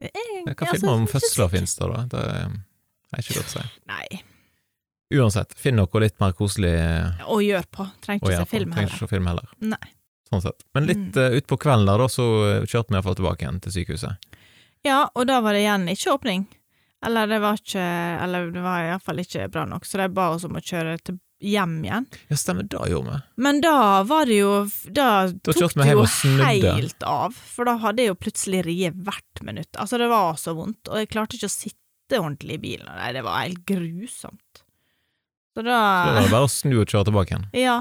[0.00, 0.12] Jeg-
[0.46, 2.02] Hva altså, filmer om fødsler finnes det, da?
[2.12, 3.68] Det er ikke godt å si.
[3.88, 4.22] Nei,
[5.14, 7.84] Uansett, finn noe litt mer koselig eh, å gjøre på.
[8.02, 9.06] Trenger å ikke gjøre se film Trenger ikke heller.
[9.06, 9.52] se film heller.
[9.60, 9.92] Nei.
[10.26, 10.64] Sånn sett.
[10.74, 11.20] Men litt Mm.
[11.22, 14.16] uh, utpå kvelden der, da, så eh, kjørte vi iallfall tilbake igjen til sykehuset.
[14.84, 16.46] Ja, og da var det igjen ikke åpning.
[17.06, 17.84] Eller det var ikke
[18.24, 21.20] Eller det var iallfall ikke bra nok, så de ba oss om å kjøre til
[21.40, 22.06] hjem igjen.
[22.30, 23.18] Ja, stemmer, det gjorde vi.
[23.44, 24.52] Men da var det jo
[24.88, 29.42] Da, Da tok det jo helt av, for da hadde jeg jo plutselig riet hvert
[29.44, 29.70] minutt.
[29.76, 32.88] Altså, det var så vondt, og jeg klarte ikke å sitte ordentlig i bilen.
[32.88, 34.62] Nei, det var helt grusomt.
[35.56, 35.78] Så Så da
[36.20, 37.46] var bare å snu og kjøre tilbake igjen.
[37.56, 37.76] Ja.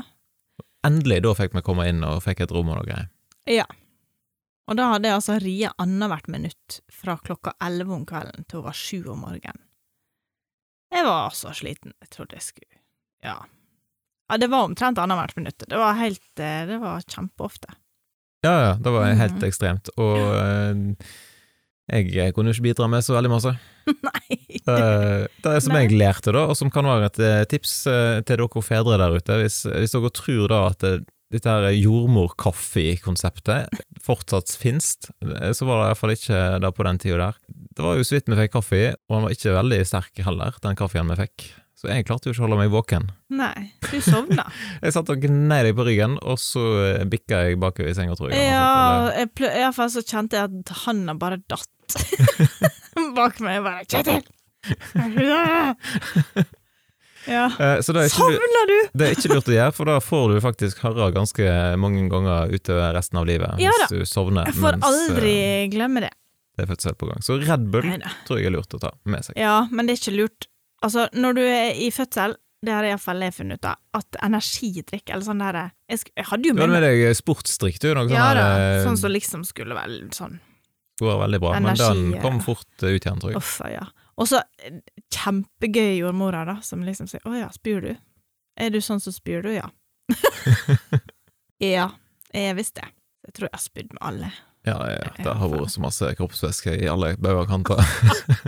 [0.86, 3.10] Endelig, da fikk vi komme inn og fikk et rom og noe greier.
[3.52, 3.65] Ja.
[4.65, 8.74] Og da hadde jeg altså riet annethvert minutt fra klokka elleve om kvelden til over
[8.74, 9.62] sju om morgenen.
[10.94, 11.94] Jeg var så sliten.
[12.02, 12.85] Jeg trodde jeg skulle
[13.25, 13.39] Ja.
[14.29, 15.63] Ja, det var omtrent annethvert minutt.
[15.69, 17.75] Det var helt eh, Det var kjempeofte.
[18.45, 19.47] Ja, ja, det var helt mm.
[19.47, 19.89] ekstremt.
[20.01, 23.53] Og eh, jeg kunne jo ikke bidra med så veldig masse.
[24.09, 24.39] Nei.
[24.65, 24.77] Det,
[25.43, 25.83] det er som Nei.
[25.85, 29.38] jeg lærte, da, og som kan være et eh, tips til dere fedre der ute.
[29.43, 30.95] Hvis, hvis dere tror da at det,
[31.33, 33.69] dette her jordmor-kaffe-konseptet
[34.05, 37.35] fortsatt finnes, eh, så var det iallfall ikke det på den tida der.
[37.75, 40.51] Det var jo så vidt vi fikk kaffe og den var ikke veldig sterk heller,
[40.63, 41.38] den kaffen vi fikk.
[41.75, 43.03] Så jeg klarte jo ikke å holde meg våken.
[43.35, 44.45] Nei, du sovna.
[44.85, 46.61] Jeg satt og gnei deg på ryggen, og så
[47.11, 48.39] bikka jeg bakover i senga, tror jeg.
[48.47, 51.67] ja, iallfall i hvert fall så kjente jeg at handa bare datt
[53.17, 53.57] bak meg.
[53.57, 54.25] Jeg bare 'Kjetil!'
[57.27, 57.45] ja.
[57.59, 58.77] Eh, er, lurt- du?!
[58.93, 61.49] det er ikke lurt å gjøre, for da får du faktisk høre ganske
[61.81, 63.89] mange ganger utover resten av livet Ja da.
[63.89, 65.35] hvis du sovner Jeg får mens eh, aldri
[65.73, 66.13] glemme det.
[66.55, 67.21] det er fødsel på gang.
[67.25, 68.11] Så Red Bull Neida.
[68.27, 69.38] tror jeg er lurt å ta med seg.
[69.41, 70.49] Ja, men det er ikke lurt.
[70.85, 72.35] Altså, når du er i fødsel,
[72.65, 76.49] det har iallfall jeg funnet ut av, at energidrikk eller sånn derre jeg, jeg hadde
[76.49, 77.91] jo med med deg sportsdrikk, du.
[77.97, 80.39] Noe Ja sånn da, eh, sånn som liksom skulle vel sånn
[80.99, 83.39] går veldig bra, men den kom fort ut igjen, tror jeg.
[83.41, 83.83] Uff, ja.
[84.15, 84.80] Og så eh,
[85.13, 87.95] kjempegøy jordmora, da, som liksom sier 'Å ja, spyr du?'
[88.56, 89.49] Er du sånn som spyr du?
[89.51, 89.67] Ja.
[91.60, 91.89] ja,
[92.32, 92.93] jeg visste det.
[93.28, 94.30] Jeg tror jeg har spydd med alle.
[94.65, 97.82] Ja, ja, det har vært så masse kroppsvæske i alle bauger kanter.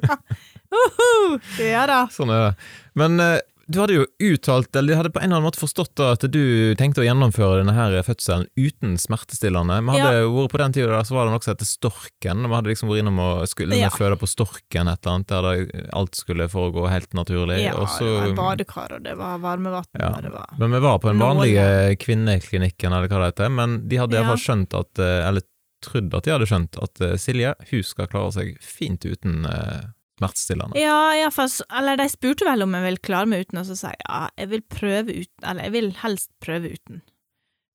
[0.77, 1.37] Uhu!
[1.61, 1.99] Ja da.
[2.13, 2.69] Sånn er det.
[2.97, 5.99] Men eh, du hadde jo uttalt, eller du hadde på en eller annen måte forstått
[6.05, 9.81] at du tenkte å gjennomføre denne her fødselen uten smertestillende.
[9.83, 10.29] Vi hadde ja.
[10.31, 12.45] vært på den tida så var det noe som heter Storken.
[12.47, 13.89] Vi hadde liksom vært innom og skulle Ja.
[13.93, 17.59] føde på Storken et eller annet, der alt skulle foregå helt naturlig.
[17.65, 20.13] Ja, Også, det var badekar, og det var varmevann, Ja.
[20.15, 23.49] og det var men vi var på den vanlige vanlige kvinneklinikken, eller hva det heter,
[23.51, 24.23] men de hadde Ja.
[24.23, 25.41] iallfall skjønt at, eh, eller
[25.83, 29.81] trodd at de hadde skjønt, at eh, Silje, hun skal klare seg fint uten eh,
[30.17, 30.79] smertestillende.
[30.81, 33.93] Ja, iallfall Eller de spurte vel om jeg ville klare meg uten, og så sa
[33.93, 37.03] jeg ja, jeg vil prøve uten Eller jeg vil helst prøve uten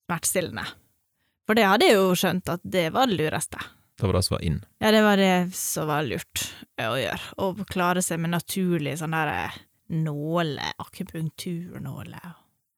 [0.07, 0.65] smertestillende.
[1.47, 3.59] For det hadde jeg jo skjønt at det var det lureste.
[3.99, 4.59] Det var det som var inn.
[4.81, 6.45] Ja, det var det som var lurt
[6.81, 7.33] å gjøre.
[7.39, 9.53] Å klare seg med naturlig sånn der
[9.93, 12.21] nåle, akupunkturnåle.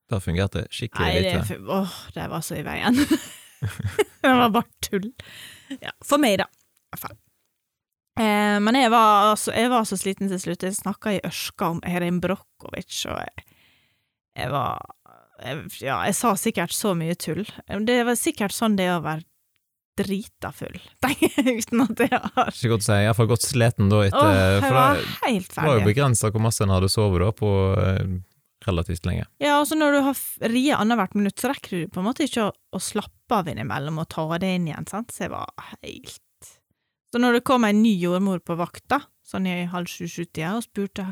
[0.10, 1.60] Det fungerte skikkelig Nei, det, lite.
[1.71, 2.97] åh, det var så i veien.
[4.21, 5.08] det var bare tull.
[5.80, 6.49] Ja, for meg, da.
[6.49, 7.17] I hvert fall.
[8.15, 10.63] Eh, men jeg var, altså, jeg var så sliten til slutt.
[10.63, 13.47] Jeg snakka i ørska om Erin Brockovich, og jeg,
[14.39, 14.80] jeg var
[15.43, 17.43] jeg, Ja, jeg sa sikkert så mye tull.
[17.88, 19.28] Det var sikkert sånn det å være
[19.95, 20.75] drita full,
[21.39, 24.58] uten at jeg har Ikke godt å si, iallfall godt sliten da etter Åh, jeg
[24.65, 28.01] For var det helt var jo begrensa hvor masse en hadde sovet da, på eh,
[28.67, 29.28] relativt lenge.
[29.39, 30.19] Ja, altså når du har
[30.51, 34.01] riet annethvert minutt, så rekker du på en måte ikke å, å slappe av innimellom
[34.04, 35.51] og ta det inn igjen, sant, så jeg var
[35.86, 36.19] helt
[37.15, 41.06] Så når det kom en ny jordmor på vakta, sånn i halv sju-sju-tida, og spurte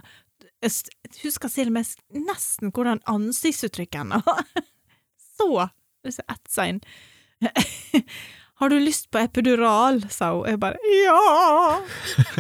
[0.60, 1.94] Jeg husker til og med
[2.28, 4.42] nesten hvordan ansiktsuttrykket hennes var.
[5.40, 5.48] Så
[6.12, 6.82] så etsa inn.
[8.60, 10.02] Har du lyst på epidural?
[10.12, 10.44] sa hun.
[10.52, 11.80] Jeg bare ja!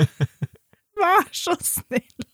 [0.99, 2.27] Vær så snill.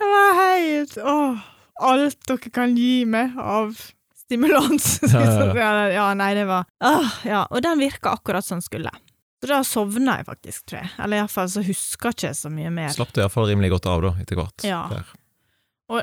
[0.00, 1.44] Det var helt Åh,
[1.90, 3.76] alt dere kan gi meg av
[4.16, 4.88] stimulans.
[5.04, 8.66] Ja, ja, ja, ja, nei, det var Åh, Ja, og den virka akkurat som den
[8.70, 8.96] skulle.
[9.38, 10.90] Så da sovna jeg faktisk, tror jeg.
[11.04, 12.90] Eller iallfall så huska jeg ikke så mye mer.
[12.94, 14.64] Slapp det iallfall rimelig godt av da, etter hvert.
[14.66, 14.80] Ja.
[15.88, 16.02] Og,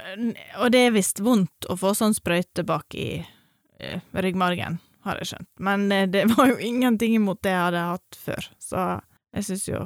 [0.62, 5.34] og det er visst vondt å få sånn sprøyte bak i eh, ryggmargen, har jeg
[5.34, 5.50] skjønt.
[5.68, 8.88] Men eh, det var jo ingenting imot det jeg hadde hatt før, så
[9.36, 9.84] jeg syns jo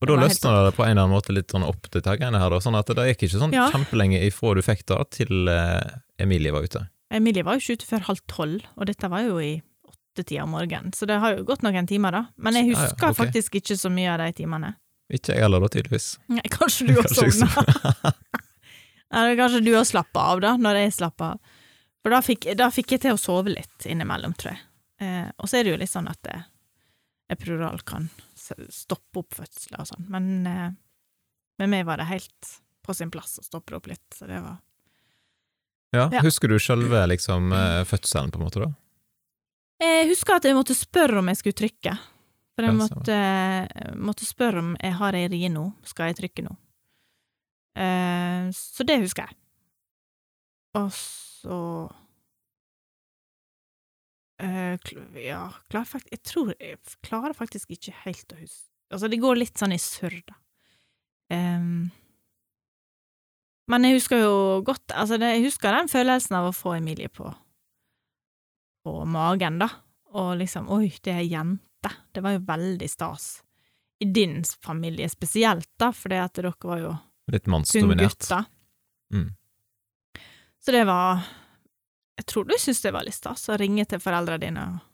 [0.00, 2.50] Og da løsna det på en eller annen måte litt sånn opp til taggene her,
[2.50, 3.68] da, sånn at det gikk ikke sånn Ja.
[3.74, 6.86] kjempelenge ifra du fikk det, til eh, Emilie var ute.
[7.14, 9.52] Emilie var jo ikke ute før halv tolv, og dette var jo i
[10.16, 12.24] åttetida om morgenen, så det har jo gått noen timer, da.
[12.36, 14.74] Men jeg Ja, ja, husker faktisk ikke så mye av de timene.
[15.12, 16.08] Ikke jeg heller, da, tydeligvis.
[16.32, 18.12] Nei, kanskje du har sovna?
[19.12, 21.54] Eller kanskje du har slappa av, da, når jeg slappa av.
[22.02, 24.62] For da fikk, da fikk jeg til å sove litt innimellom, tror jeg.
[25.02, 26.44] Eh, og så er det jo litt sånn at eh,
[27.34, 28.08] epidural kan
[28.70, 30.68] stoppe opp fødsler og sånn, men eh,
[31.58, 32.52] med meg var det helt
[32.86, 34.56] på sin plass å stoppe opp litt, så det var
[35.94, 36.20] Ja, Ja.
[36.22, 38.70] Husker du selve liksom, eh, fødselen, på en måte, da?
[39.82, 41.96] Jeg husker at jeg måtte spørre om jeg skulle trykke.
[42.56, 43.16] For jeg måtte,
[44.00, 46.54] måtte spørre om jeg har ei rie nå, skal jeg trykke nå?
[47.76, 49.36] Eh, så det husker jeg.
[50.76, 51.58] Og så
[54.40, 54.76] eh,
[55.24, 59.40] Ja, klarer faktisk Jeg tror jeg klarer faktisk ikke helt å huske Altså, det går
[59.40, 60.36] litt sånn i surr, da.
[61.34, 61.88] Em,
[63.66, 67.10] men jeg husker jo godt Altså, det, jeg husker den følelsen av å få Emilie
[67.12, 67.32] på
[68.86, 69.68] på magen, da.
[70.16, 71.90] Og liksom Oi, det er jente.
[72.14, 73.42] Det var jo veldig stas.
[74.00, 76.94] I din familie spesielt, da, fordi at dere var jo
[77.32, 78.28] Litt mannsdominert.
[79.12, 79.30] Mm.
[80.62, 81.22] Så det var
[82.18, 84.62] Jeg tror du syntes det var litt stas å ringe til foreldrene dine.
[84.66, 84.92] og-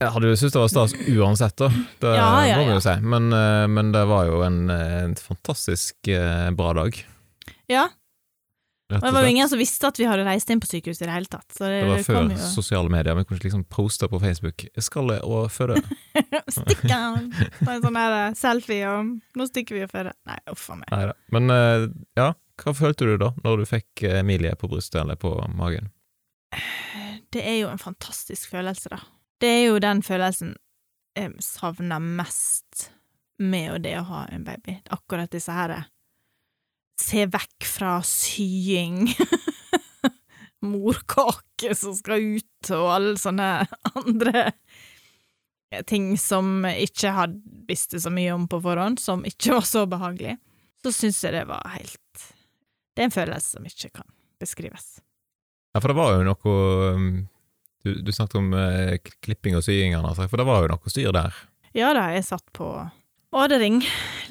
[0.00, 1.68] Jeg hadde jo syntes det var stas uansett, da.
[2.00, 3.00] Det Ja, ja, må vi jo si.
[3.00, 6.94] Men, eh, men det var jo en, eh, en fantastisk eh, bra dag.
[7.68, 7.88] Ja,
[8.88, 11.02] Rett og det var jo ingen som visste at vi hadde reist inn på sykehuset
[11.02, 11.44] i det hele tatt.
[11.52, 13.18] Så det, Det var før jo sosiale medier.
[13.18, 15.82] Vi kunne ikke liksom poste på Facebook 'Jeg skal og føde'.
[16.56, 16.88] Stikker!
[16.88, 20.16] Ta en sånn her selfie og 'nå stikker vi og føder'.
[20.24, 20.88] Nei, uff a meg.
[20.94, 21.16] Neida.
[21.36, 21.84] Men eh,
[22.16, 22.32] ja,
[22.64, 25.92] hva følte du da, når du fikk eh, Emilie på brystet eller på magen?
[27.28, 29.02] Det er jo en fantastisk følelse, da.
[29.38, 30.56] Det er jo den følelsen
[31.18, 32.88] jeg savner mest
[33.38, 34.78] med det å ha en baby.
[34.90, 35.76] Akkurat disse her
[36.98, 39.06] Se vekk fra sying,
[40.74, 43.50] morkake som skal ut, og alle sånne
[43.94, 44.48] andre
[45.86, 50.38] ting som ikke hadde visste så mye om på forhånd, som ikke var så behagelig.
[50.82, 52.28] Så syns jeg det var helt
[52.94, 54.06] Det er en følelse som ikke kan
[54.38, 55.00] beskrives.
[55.74, 56.52] Ja, for det var jo noe
[56.94, 57.08] um,
[57.82, 61.34] Du, du snakket om eh, klipping og sying, for det var jo noe styr der.
[61.76, 62.66] Ja da, jeg satt på
[63.36, 63.82] ådering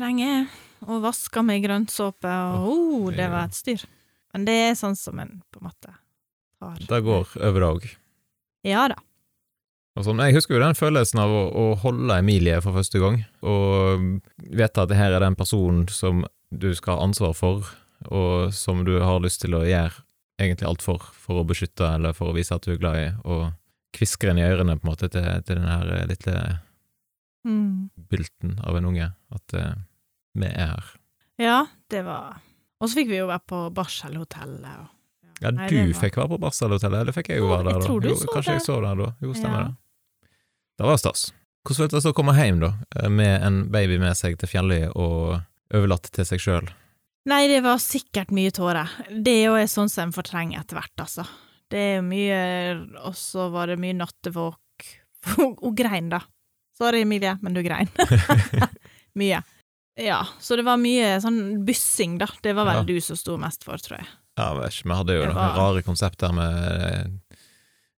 [0.02, 0.48] lenge
[0.86, 3.84] og vaska med grønnsåpe, og oh, det var et styr.
[4.34, 5.94] Men det er sånn som en på en måte
[6.62, 7.90] har Det går over òg.
[8.68, 9.00] Ja da.
[10.04, 10.22] Sånn.
[10.22, 14.04] Jeg husker jo den følelsen av å, å holde Emilie for første gang, og
[14.38, 16.22] vite at det her er den personen som
[16.54, 17.72] du skal ha ansvar for,
[18.14, 20.04] og som du har lyst til å gjøre
[20.38, 23.08] egentlig alt for, for å beskytte eller for å vise at du er glad i,
[23.26, 23.48] og
[23.98, 26.38] kvisker den i ørene på en måte til, til den her lille
[27.48, 27.90] Mm.
[28.10, 29.76] bylten av en unge, at eh,
[30.44, 30.92] vi er her.
[31.40, 31.58] Ja,
[31.90, 32.40] det var
[32.82, 34.88] Og så fikk vi jo være på Barselhotellet og
[35.42, 37.82] Ja, Nei, du var- fikk være på Barselhotellet, eller fikk jeg jo være der jeg
[37.82, 37.88] da?
[37.88, 38.66] tror du jo, så kanskje jeg det.
[38.66, 39.10] så der da.
[39.22, 39.66] Jo, stemmer Ja.
[39.68, 39.76] det.
[40.78, 41.32] Det var stas.
[41.68, 44.92] Hvordan føltes det å komme hjem, da, eh, med en baby med seg til Fjelløy
[44.96, 45.42] og
[45.74, 46.70] overlatt til seg sjøl?
[47.28, 48.88] Nei, det var sikkert mye tårer.
[49.22, 51.28] Det er jo sånn som en fortrenger etter hvert, altså.
[51.70, 54.58] Det er mye Og så var det mye nattevåk.
[55.36, 56.22] Hun grein, da.
[56.78, 57.90] Sorry, Emilie, men du grein.
[59.18, 59.44] mye.
[59.98, 62.28] Ja, så det var mye sånn byssing, da.
[62.46, 62.84] Det var vel Ja.
[62.86, 64.08] du som sto mest for, tror jeg.
[64.38, 67.38] Ja, vet ikke, vi hadde jo Det noen var- rare konsept der med eh,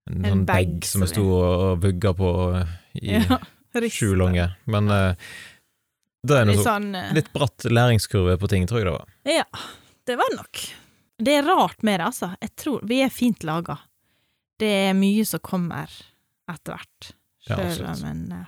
[0.09, 2.31] en, En sånn bag bag som vi sto og vugga på
[3.03, 3.39] i Ja,
[3.91, 4.47] sju lange.
[4.67, 5.15] Men uh,
[6.25, 7.11] det er noe Litt sånn uh...
[7.15, 9.09] litt bratt læringskurve på ting, tror jeg det var.
[9.29, 9.45] Ja,
[10.07, 10.63] det var det nok.
[11.19, 12.31] Det er rart med det, altså.
[12.41, 13.79] Jeg tror Vi er fint laga.
[14.59, 15.91] Det er mye som kommer
[16.49, 17.11] etter hvert.
[17.45, 18.47] Sjøl om en eh,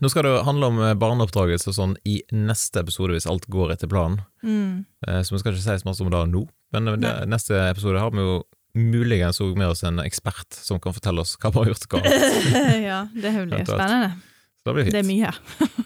[0.00, 3.74] Nå skal det handle om eh, barneoppdragelse og sånn i neste episode, hvis alt går
[3.74, 4.22] etter planen.
[4.42, 7.12] mm, Eh, Så vi skal ikke si så masse om det nå, men eh, det,
[7.28, 8.38] neste episode har vi jo
[8.74, 12.06] muligens òg med oss en ekspert som kan fortelle oss hva vi har gjort galt.
[12.88, 14.14] Ja, det blir spennende.
[14.62, 15.32] Så det blir Det er mye.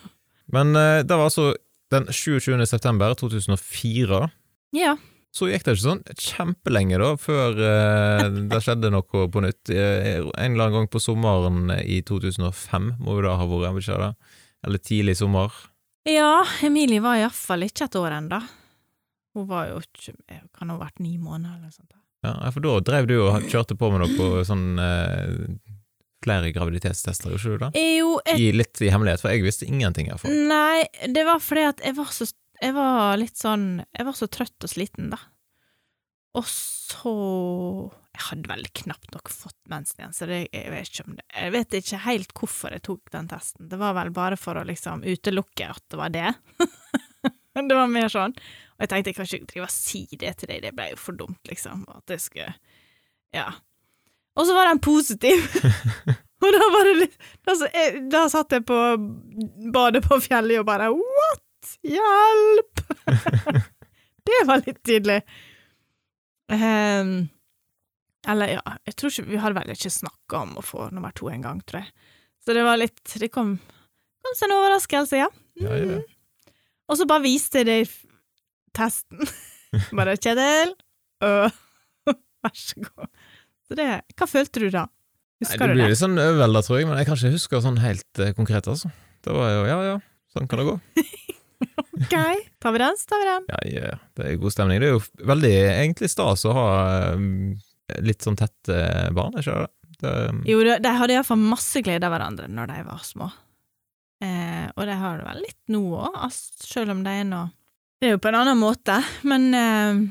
[0.55, 1.55] Men det var altså
[1.91, 2.63] den 27.
[2.67, 4.31] september 2004.
[4.79, 4.95] Ja.
[5.37, 9.69] Så gikk det ikke sånn kjempelenge da, før eh, det skjedde noe på nytt.
[9.69, 13.99] Eh, En eller annen gang på sommeren i 2005 må jo det ha vært, ikke
[14.01, 14.13] det?
[14.67, 15.53] Eller tidlig sommer.
[16.09, 16.31] ja,
[16.65, 18.41] Emilie var iallfall ikke et år ennå.
[19.37, 20.15] Hun var jo ikke
[20.57, 21.93] Kan ha vært ni måneder eller noe sånt.
[22.25, 25.53] Ja, for da drev du og kjørte på med noe sånn eh,
[26.25, 27.85] flere graviditetstester, gjorde du det?
[28.01, 30.33] Jo, jeg, I, litt i hemmelighet, for jeg visste ingenting herfra.
[30.33, 32.27] Nei, det var fordi at jeg var så
[32.63, 35.19] Jeg var litt sånn Jeg var så trøtt og sliten, da.
[36.37, 37.13] Og så
[38.17, 41.27] Jeg hadde vel knapt nok fått mensen igjen, så det, jeg vet ikke om det
[41.33, 43.69] Jeg vet ikke helt hvorfor jeg tok den testen.
[43.71, 46.33] Det var vel bare for å liksom utelukke at det var det.
[47.57, 48.35] Men det var mer sånn.
[48.77, 51.01] Og jeg tenkte jeg kan ikke drive og si det til deg, det ble jo
[51.01, 51.87] for dumt, liksom.
[51.97, 52.53] At jeg skulle
[53.37, 53.49] Ja.
[54.37, 55.41] Og så var den positiv!
[56.45, 57.15] og da var det litt
[57.49, 57.55] da,
[58.13, 58.77] da satt jeg på
[59.73, 61.46] badet på fjellet og bare What?!
[61.87, 62.83] Hjelp!
[64.29, 65.21] det var litt tydelig.
[66.51, 67.29] Um,
[68.27, 71.31] eller ja, jeg tror ikke Vi hadde vel ikke snakka om å få nummer to
[71.31, 71.91] engang, tror jeg.
[72.47, 73.57] Så det var litt Det kom,
[74.23, 75.31] kom som en overraskelse, ja.
[75.59, 75.99] Ja, ja.
[75.99, 76.53] Mm.
[76.87, 77.87] Og så bare viste jeg det i
[78.77, 79.27] testen.
[79.99, 80.77] bare 'Kjetil,
[81.27, 81.51] øh,
[82.45, 83.11] vær så god'.
[83.67, 84.85] Så det Hva følte du da?
[84.87, 85.95] Nei, Husker det du blir det?
[85.95, 88.93] litt sånn overvelda, tror jeg, men jeg kan ikke huske sånn helt eh, konkret, altså.
[89.27, 89.97] Det var jo ja, ja,
[90.33, 90.77] sånn kan det gå.
[91.97, 92.17] Ok,
[92.61, 93.47] tar vi den, så tar vi den.
[93.49, 94.83] Ja, ja, det er god stemning.
[94.83, 96.69] Det er jo veldig egentlig stas å ha
[97.15, 97.25] eh,
[98.05, 98.77] litt sånn tette
[99.17, 99.73] barn, ikke det?
[100.03, 100.15] det
[100.51, 103.31] Jo, de hadde iallfall masse glede av hverandre når de var små.
[104.25, 107.43] Eh, og de har det vel litt nå òg, selv om de er nå
[108.01, 108.97] Det er jo på en annen måte,
[109.29, 110.05] men eh,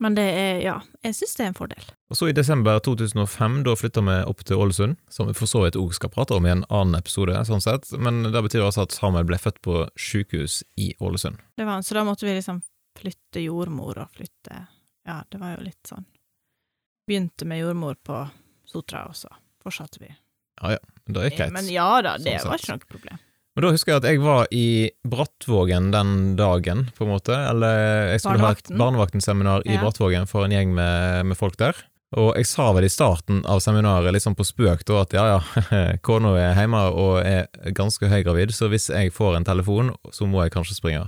[0.00, 1.84] Men det er Ja, jeg syns det er en fordel.
[2.10, 5.64] Og så i desember 2005, da flytta vi opp til Ålesund, som vi for så
[5.66, 8.86] vidt òg skal prate om i en annen episode, sånn sett, men det betyr altså
[8.86, 11.40] at Samuel ble født på sykehus i Ålesund.
[11.60, 12.62] Det var, så da måtte vi liksom
[12.98, 14.64] flytte jordmor og flytte
[15.06, 16.04] Ja, det var jo litt sånn
[17.08, 18.18] Begynte med jordmor på
[18.68, 19.30] Sotra, og så
[19.62, 20.10] fortsatte vi.
[20.60, 21.54] Ja ja, Det gikk greit.
[21.56, 23.22] Men ja da, det sånn var ikke noe problem.
[23.58, 24.66] Og da husker jeg at jeg var i
[25.10, 27.34] Brattvågen den dagen, på en måte.
[27.34, 29.80] Eller jeg skulle ha et barnevaktenseminar i Ja.
[29.82, 31.74] Brattvågen for en gjeng med, med folk der.
[32.18, 35.26] Og jeg sa vel i starten av seminaret, litt sånn på spøk, da, at ja
[35.30, 35.40] ja,
[36.06, 40.42] kona er hjemme og er ganske høygravid, så hvis jeg får en telefon, så må
[40.42, 41.04] jeg kanskje springe.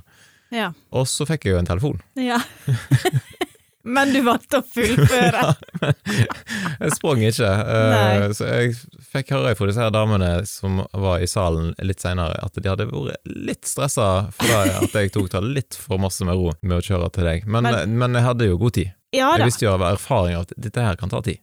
[0.55, 0.69] Ja.
[0.95, 2.03] Og så fikk jeg jo en telefon.
[2.19, 2.39] ja.
[3.85, 5.41] Men du valgte å fullføre.
[6.83, 8.75] Jeg sprang ikke, Uh, så jeg
[9.13, 12.87] fikk høre fra disse her damene som var i salen litt seinere, at de hadde
[12.91, 16.85] vært litt stressa for at jeg tok det litt for masse med ro med å
[16.85, 17.47] kjøre til deg.
[17.47, 18.93] Men, Men- men jeg hadde jo god tid.
[19.13, 21.41] Ja Jeg visste jo av erfaring at dette her kan ta tid.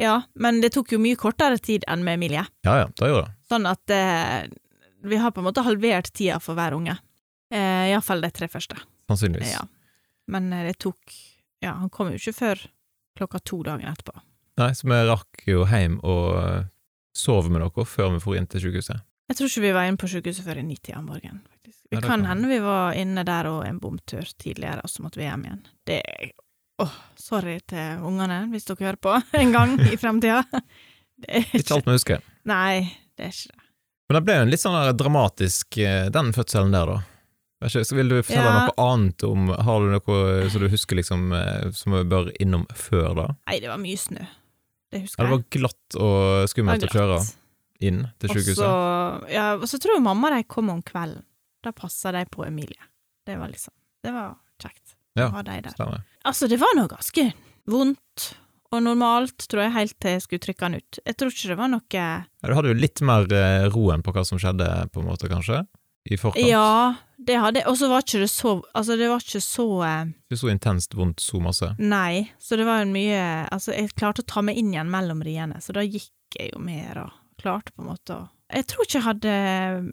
[0.00, 2.46] Ja, men det tok jo mye kortere tid enn med Emilie.
[2.64, 3.34] Ja ja, det gjorde det.
[3.50, 4.46] Sånn at uh,
[5.10, 6.94] vi har på en måte halvert tida for hver unge.
[7.52, 8.76] Eh, Iallfall de tre første.
[9.10, 9.52] Sannsynligvis.
[9.56, 9.64] Ja.
[10.30, 11.00] Men eh, det tok
[11.62, 12.62] Ja, han kom jo ikke før
[13.18, 14.14] klokka to dagen etterpå.
[14.60, 16.66] Nei, så vi rakk jo hjem og
[17.16, 19.00] sove sov med dere før vi for inn til sykehuset.
[19.30, 21.40] Jeg tror ikke vi var inne på sykehuset før i nitida om morgenen.
[21.50, 21.78] faktisk.
[21.90, 24.90] Ja, Det det kan kan- hende vi var inne der og en bomtur tidligere, og
[24.90, 25.66] så måtte vi hjem igjen.
[25.86, 26.30] Det er
[26.80, 30.44] Åh, sorry til ungene hvis dere hører på en gang i fremtida.
[31.20, 32.22] Det er Ikke alt vi husker.
[32.48, 33.66] Nei, det er ikke det.
[34.08, 37.02] Men det ble jo en litt sånn dramatisk, eh, den fødselen der, da.
[37.60, 38.66] Ikke, så vil du fortelle Ja.
[38.70, 42.64] noe annet om Har du noe som du husker liksom eh, som vi bør innom
[42.72, 43.26] før, da?
[43.50, 44.22] Nei, det var mye snø.
[44.90, 45.26] Det husker jeg.
[45.26, 47.18] Ja, det var glatt og skummelt å kjøre
[47.84, 48.64] inn til sykehuset.
[48.64, 51.22] Også, ja, og så tror jeg mamma de kom om kvelden.
[51.60, 52.80] Da passa de på Emilie.
[53.26, 55.74] Det var liksom Det var kjekt Ja, å ha de der.
[55.76, 56.04] Stemmer.
[56.24, 57.26] Altså, det var noe ganske
[57.68, 58.30] vondt
[58.70, 60.98] og normalt, tror jeg, helt til jeg skulle trykke den ut.
[61.04, 64.14] Jeg tror ikke det var noe Ja, du hadde jo litt mer ro roen på
[64.14, 65.64] hva som skjedde, på en måte, kanskje?
[66.08, 66.46] I forkant?
[66.48, 66.94] Ja,
[67.26, 67.62] det hadde.
[67.68, 70.96] Og så var ikke det så Altså, det var ikke så eh, Ikke så intenst
[70.96, 71.72] vondt så masse?
[71.78, 75.22] Nei, så det var en mye Altså, jeg klarte å ta meg inn igjen mellom
[75.26, 78.22] riene, så da gikk jeg jo mer og klarte på en måte å
[78.54, 79.36] Jeg tror ikke jeg hadde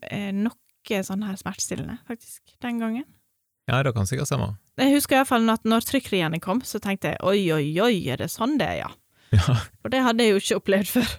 [0.10, 0.56] eh, noe
[0.88, 3.04] sånn her smertestillende, faktisk, den gangen.
[3.68, 4.54] Ja, det kan sikkert stemme.
[4.80, 8.30] Jeg husker iallfall at når trykkriene kom, så tenkte jeg oi, oi, oi, er det
[8.32, 8.92] sånn det er, ja?
[9.36, 9.58] Ja.
[9.82, 11.10] For det hadde jeg jo ikke opplevd før.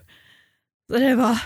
[0.88, 1.42] Så det var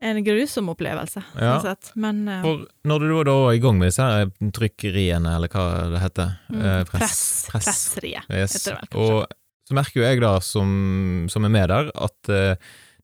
[0.00, 1.58] en grusom opplevelse, Ja.
[1.60, 1.90] sånn sett.
[1.96, 5.66] Men uh, For når du da var i gang med disse her trykkeriene, eller hva
[5.92, 7.68] det heter mm, eh, press, press.
[7.68, 8.54] Presseriet, Yes.
[8.56, 9.18] heter det vel, kanskje.
[9.20, 12.54] Og så merker jo jeg da, som, som er med der, at eh,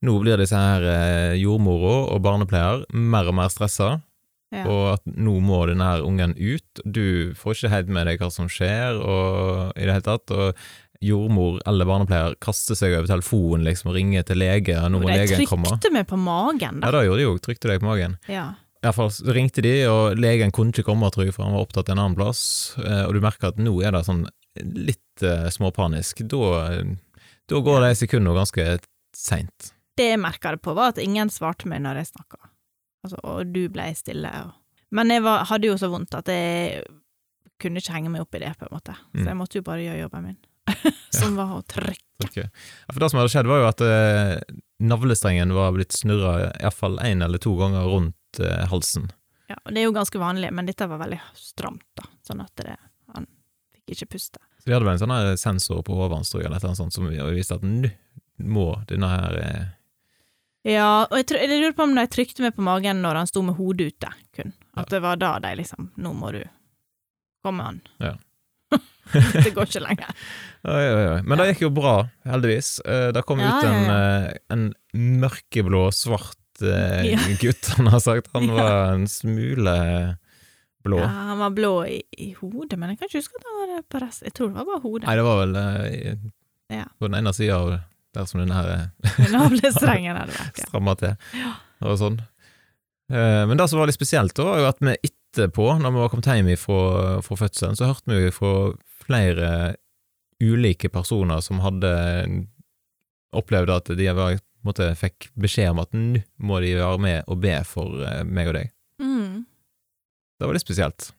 [0.07, 4.01] nå blir disse her eh, jordmora og barnepleier mer og mer stressa,
[4.55, 4.63] Ja.
[4.71, 6.81] og at nå må denne ungen ut.
[6.87, 10.31] Du får ikke helt med deg hva som skjer, og i det hele tatt.
[10.31, 10.55] og
[11.05, 15.11] Jordmor eller barnepleier kaster seg over telefonen liksom, og ringer til lege, og nå må
[15.11, 15.69] de legen komme.
[15.69, 16.99] trykte meg på magen, Ja, da.
[17.01, 18.17] det gjorde de jo, trykte deg på magen.
[18.29, 18.47] Ja.
[18.83, 21.65] I hvert fall ringte de, og legen kunne ikke komme, tror jeg, for han var
[21.67, 22.75] opptatt en annen plass.
[22.79, 26.23] Eh, Og du merker at nå er det sånn litt uh, småpanisk.
[26.31, 26.85] Da,
[27.51, 28.79] da går de sekundene ganske
[29.17, 29.73] seint.
[29.97, 32.39] Det jeg merka det på, var at ingen svarte meg når jeg snakka.
[33.05, 34.31] Altså, og du ble stille.
[34.45, 34.55] Og...
[34.97, 36.85] Men jeg var, hadde jo så vondt at jeg
[37.61, 38.95] kunne ikke henge meg opp i det, på en måte.
[39.15, 39.27] Så Mm.
[39.33, 40.37] jeg måtte jo bare gjøre jobben min,
[41.19, 42.03] som var å trykke.
[42.25, 42.49] Okay.
[42.49, 46.99] Ja, for det som hadde skjedd, var jo at eh, navlestrengen var blitt snurra iallfall
[47.05, 49.11] én eller to ganger rundt eh, halsen.
[49.51, 52.53] Ja, og det er jo ganske vanlig, men dette var veldig stramt, da, sånn at
[52.63, 52.75] det,
[53.15, 53.29] han
[53.77, 54.43] fikk ikke puste.
[54.59, 57.61] Så de hadde vel en sånn sensor på hodet hans, eller et sånt, som viste
[57.61, 57.93] at nå
[58.43, 59.67] må denne her eh,
[60.75, 63.43] Ja, og jeg, jeg lurer på om de trykte meg på magen når han sto
[63.47, 64.53] med hodet ute, kun.
[64.77, 66.43] At det var da de liksom Nå må du
[67.47, 67.79] komme han.
[68.03, 68.17] Ja.
[69.45, 70.11] det går ikke lenger.
[70.67, 71.21] Oi, oi, oi.
[71.23, 71.95] Men det gikk jo bra,
[72.27, 72.71] heldigvis.
[72.85, 74.65] Eh, Det kom Ja, ut en, ja, eh, en
[75.23, 77.05] mørkeblå, svart uh,
[77.43, 78.31] gutt, han har sagt.
[78.35, 79.77] Han var en smule
[80.87, 81.01] blå.
[81.03, 83.73] Ja, han var blå i, i hodet, men jeg kan ikke huske at han var
[83.77, 84.29] det på resten.
[84.31, 85.07] Jeg tror det var bare hodet.
[85.09, 87.77] Nei, det var vel uh, i- på den ene sida av
[88.17, 88.89] der som den her
[89.31, 90.65] Navlestrengen hadde vært, ja.
[90.67, 91.13] stramma til,
[91.85, 92.17] og sånn.
[93.13, 96.01] Uh, Men det som var litt spesielt, da, var jo at vi etterpå, når vi
[96.03, 96.81] var kommet hjem fra,
[97.23, 98.53] fra fødselen, så hørte vi jo fra
[99.07, 99.51] flere
[100.43, 101.91] ulike personer som hadde
[103.37, 107.41] opplevd at de var, måte, fikk beskjed om at nå må de være med og
[107.45, 108.73] be for eh, meg og deg.
[109.03, 109.45] Mm.
[110.37, 111.11] Det var litt spesielt.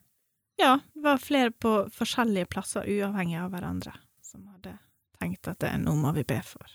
[0.58, 3.94] Ja, det var flere på forskjellige plasser, uavhengig av hverandre,
[4.26, 4.74] som hadde
[5.18, 6.66] tenkt at det, nå må vi be for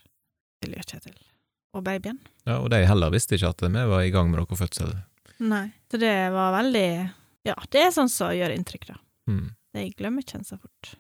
[0.64, 1.16] og Kjetil
[1.76, 2.22] og babyen.
[2.48, 4.94] Ja, og de heller visste ikke at vi var i gang med noe fødsel.
[5.44, 5.66] Nei.
[5.92, 6.88] Så det var veldig
[7.44, 9.00] Ja, det er sånn som gjør inntrykk, da.
[9.28, 9.48] Mm.
[9.76, 10.94] Jeg glemmer ikke en så fort.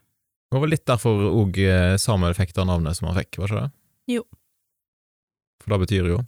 [0.53, 1.57] Det var litt derfor òg
[2.01, 3.71] Samuel fikk det navnet som han fikk, var ikke det?
[4.13, 4.23] Jo.
[5.63, 6.19] For det betyr jo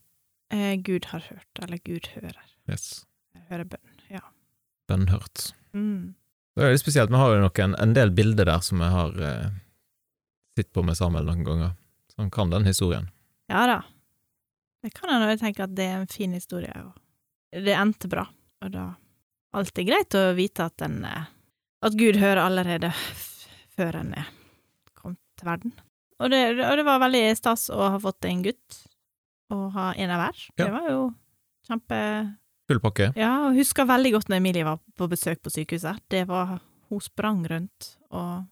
[0.53, 2.37] Eh, Gud har hørt, eller Gud hører.
[2.69, 3.05] yes,
[3.49, 4.21] Hører bønn, ja.
[4.87, 5.47] bønnhørt.
[5.73, 6.13] Mm.
[6.55, 8.89] Det er litt spesielt, vi har jo nok en, en del bilder der som vi
[8.93, 9.49] har eh,
[10.55, 11.73] sett på med Samuel noen ganger.
[12.13, 13.09] Så han kan den historien.
[13.51, 13.79] Ja da.
[14.85, 16.93] Det kan hende jeg tenker at det er en fin historie, og
[17.65, 18.27] det endte bra.
[18.63, 18.85] Og da
[19.57, 21.25] alltid greit å vite at den eh,
[21.85, 22.93] At Gud hører allerede
[23.75, 24.31] før en er
[24.95, 25.75] kommet til verden.
[26.23, 28.79] Og det, og det var veldig stas å ha fått en gutt,
[29.53, 30.41] og ha en av hver.
[30.55, 30.63] Ja.
[30.63, 31.03] Det var jo
[31.67, 32.01] kjempe
[32.65, 33.11] Full pakke.
[33.13, 35.99] Ja, og husker veldig godt når Emilie var på besøk på sykehuset.
[36.09, 36.55] Det var
[36.89, 38.47] Hun sprang rundt og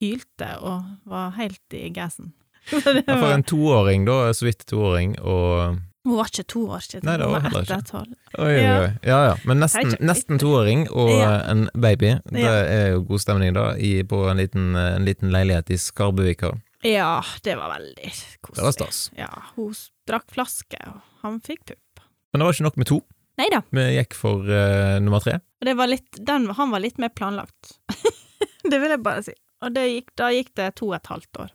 [0.00, 2.32] hylte og var helt i gassen.
[3.08, 5.78] Ja, for en toåring, da, så vidt toåring, og
[6.08, 7.98] Hun var ikke to år siden, Nei, det var heller ikke.
[8.38, 8.86] Oi, oi, oi.
[9.04, 11.34] Ja ja, men nesten, nesten toåring og Ja.
[11.52, 12.14] en baby.
[12.32, 16.54] Det er jo god stemning, da, i, på en liten, en liten leilighet i Skarbuvika.
[16.86, 18.08] Ja, det var veldig
[18.40, 18.56] koselig.
[18.56, 19.02] Det var stas.
[19.18, 19.74] Ja, hun
[20.08, 22.02] drakk flaske, og han fikk pupp.
[22.32, 23.00] Men det var ikke nok med to.
[23.38, 23.60] Neida.
[23.70, 25.36] Vi gikk for uh, nummer tre.
[25.60, 27.76] og det var litt, den, han var litt mer planlagt.
[28.70, 29.34] det vil jeg bare si.
[29.60, 31.52] Og det gikk, da gikk det to og et halvt år.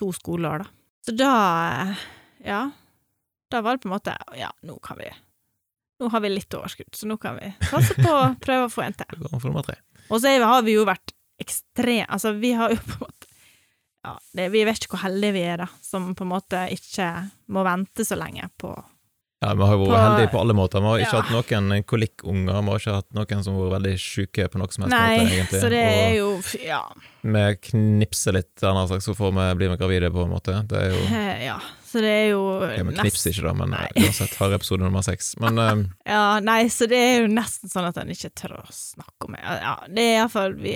[0.00, 0.70] To skoleår, da.
[1.06, 1.32] Så da,
[1.84, 2.04] eh,
[2.48, 2.60] ja,
[3.52, 5.08] da var det på en måte, ja, nå kan vi,
[6.00, 8.86] nå har vi litt overskudd, så nå kan vi passe på å prøve å få
[8.86, 9.26] en til.
[10.12, 13.28] Og så har vi jo vært ekstrem Altså, vi har jo på en måte
[14.02, 17.08] Ja, det, vi vet ikke hvor heldige vi er, da, som på en måte ikke
[17.54, 18.72] må vente så lenge på
[19.42, 20.80] Ja, Vi har vært På- heldige på alle måter.
[20.80, 21.20] Vi har ikke Ja.
[21.22, 24.70] hatt noen kolikkunger, vi har ikke hatt noen som har vært veldig syke på noe
[24.72, 25.60] som helst Nei, måte, egentlig.
[25.60, 26.82] så det er jo Ja.
[27.24, 30.66] vi knipser litt, sagt, så får vi bli med gravide, på en måte.
[30.68, 31.58] Det er jo eh, ja.
[31.92, 33.88] Så det er jo ja, Vi knipser ikke, da, men Nei.
[33.96, 35.34] eh, uansett har episode nummer seks.
[35.40, 38.66] Men eh, Ja, nei, så det er jo nesten sånn at en ikke tør å
[38.72, 39.42] snakke om det.
[39.42, 40.72] Ja, det er iallfall Vi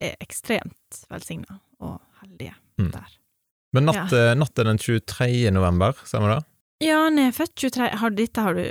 [0.00, 2.90] er ekstremt velsigna og heldige Mm.
[2.92, 3.06] der.
[3.74, 4.34] Men natt, ja.
[4.34, 5.50] natt er den 23.
[5.52, 6.44] november, stemmer det?
[6.80, 8.62] Ja, han er født 23 har, Dette har du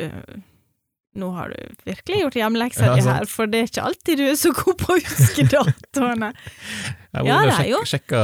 [1.20, 4.24] Nå har du virkelig gjort hjemmeleksa Ja, di her, for det er ikke alltid du
[4.30, 6.30] er så god på å huske datoene.
[7.10, 7.80] Jeg Ja, det er jo.
[7.90, 8.20] sjekka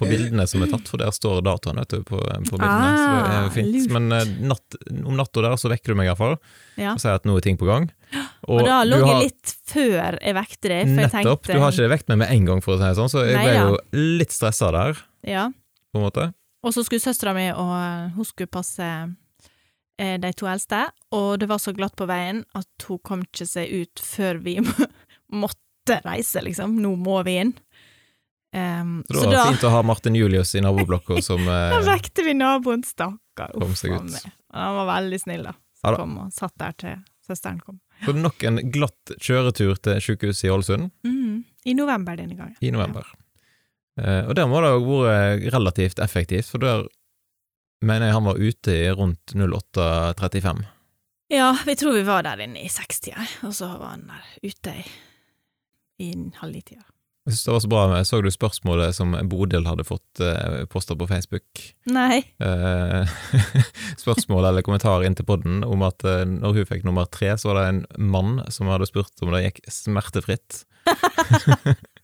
[0.00, 2.88] på bildene som er tatt, for der står datoen vet du, på, på bildene.
[2.96, 3.70] så det er jo Ah, fint.
[3.76, 3.92] lurt.
[3.98, 6.38] Men eh, natt, om natta der så vekker du meg iallfall
[6.80, 6.94] Ja.
[6.96, 7.90] og sier at nå er ting på gang.
[8.48, 11.04] Og, da du lå har- jeg litt før jeg vekte deg, Nettopp.
[11.04, 13.12] jeg tenkte Du har ikke vekt meg med en gang, for å si det sånn,
[13.12, 13.68] så jeg Nei, ble ja.
[13.68, 15.46] jo litt stressa der, Ja.
[15.92, 16.30] på en måte.
[16.66, 18.86] Og så skulle søstera mi og eh, hun skulle passe
[19.98, 20.80] eh, de to eldste,
[21.14, 24.56] og det var så glatt på veien at hun kom ikke seg ut før vi
[25.42, 26.76] måtte reise, liksom.
[26.82, 27.54] Nå må vi inn.
[28.56, 31.58] Um, Så det så var da, fint å ha Martin Julius i naboblokka som da
[31.78, 33.52] eh, vekte vi naboen, stakkar.
[33.60, 34.18] Kom seg ut.
[34.56, 35.54] Han var veldig snill, da.
[35.84, 36.00] Ja Som da.
[36.02, 36.96] kom og satt der til
[37.28, 37.76] søsteren kom.
[38.06, 42.56] Så nok en glatt kjøretur til sykehuset i Ålesund Mm, I november denne gangen.
[42.64, 43.04] i november.
[43.12, 43.27] Eh,
[44.28, 46.84] og der må det òg vært relativt effektivt, for der
[47.84, 50.64] mener jeg han var ute i rundt 08.35.
[51.30, 54.72] Ja, vi tror vi var der inne i sekstida, og så var han der ute
[54.80, 54.84] i,
[56.06, 56.84] i halv ni-tida.
[57.28, 60.62] Jeg synes det var så bra, med- så du spørsmålet som Bodil hadde fått eh,
[60.72, 61.44] posta på Facebook?
[61.92, 62.22] Nei.
[62.40, 63.10] Eh,
[64.02, 67.50] spørsmål eller kommentar inn til podden om at eh, når hun fikk nummer tre, så
[67.52, 67.82] var det en
[68.14, 70.62] mann som hadde spurt om det gikk smertefritt.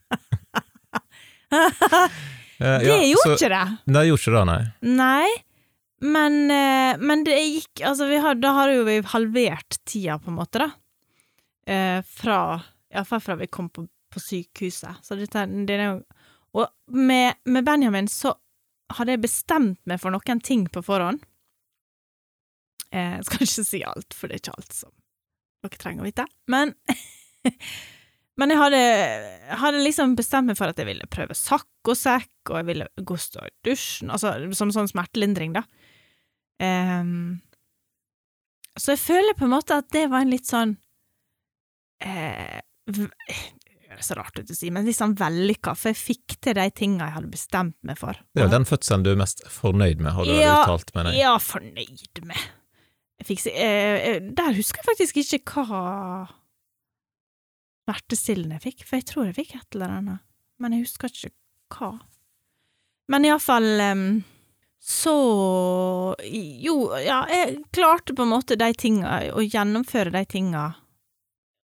[2.63, 3.63] Eh, det ja, gjorde så- ikke det.
[3.97, 4.59] Det gjorde ikke det, nei.
[4.95, 5.31] Nei,
[6.07, 10.31] men, eh, men det gikk Altså, vi har, da har jo vi halvert tida, på
[10.31, 10.69] en måte, da.
[11.67, 12.37] Eh, fra
[12.95, 13.83] Iallfall fra vi kom på,
[14.15, 15.03] på sykehuset.
[15.03, 15.97] Så dette, det er jo
[16.55, 18.37] Og med, med Benjamin så
[18.95, 21.25] hadde jeg bestemt meg for noen ting på forhånd.
[22.95, 24.95] Eh, jeg skal ikke si alt, for det er ikke alt som
[25.67, 26.29] dere trenger å vite.
[26.47, 26.77] Men
[28.41, 28.79] Men jeg hadde,
[29.61, 33.23] hadde liksom bestemt meg for at jeg ville prøve saccosekk, og jeg ville gå og
[33.23, 35.63] stå i dusjen, altså som sånn smertelindring, da.
[36.59, 37.43] Um,
[38.79, 40.77] så jeg føler på en måte at det var en litt sånn
[42.03, 43.09] eh, Det
[43.91, 46.67] høres så rart ut å si, men litt sånn vellykka, for jeg fikk til de
[46.75, 48.19] tinga jeg hadde bestemt meg for.
[48.35, 51.11] Det er jo den fødselen du er mest fornøyd med, har du Ja, uttalt med
[51.11, 51.19] deg.
[51.23, 52.47] Ja, fornøyd med.
[53.23, 55.85] Jeg fikk eh, eh, Der husker jeg faktisk ikke hva
[57.85, 60.25] smertestillende jeg fikk, for jeg tror jeg fikk et eller annet,
[60.59, 61.35] men jeg husker ikke
[61.75, 61.91] hva.
[63.13, 64.07] Men iallfall um,
[64.85, 65.15] så
[66.25, 70.65] Jo, ja, jeg klarte på en måte de tinga, å gjennomføre de tinga,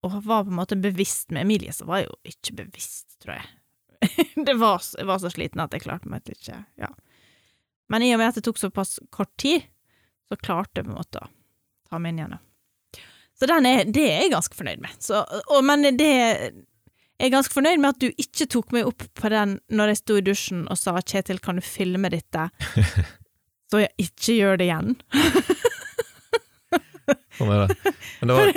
[0.07, 3.35] og var på en måte bevisst med Emilie, så var jeg jo ikke bevisst, tror
[3.35, 3.49] jeg.
[4.63, 6.93] var, jeg var så sliten at jeg klarte meg til ikke Ja.
[7.89, 9.65] Men i og med at det tok såpass kort tid,
[10.29, 11.29] så klarte jeg på en måte å
[11.89, 12.37] ta meg inn igjen.
[13.39, 14.97] Så den er, det er jeg ganske fornøyd med.
[14.99, 16.09] Så, og, men det
[17.19, 19.97] Jeg er ganske fornøyd med at du ikke tok meg opp på den når jeg
[20.01, 22.49] sto i dusjen og sa 'Kjetil, kan du filme dette?'
[23.71, 24.95] så jeg ikke gjør det igjen.
[27.39, 27.91] Sånn er det.
[28.19, 28.49] Men det var,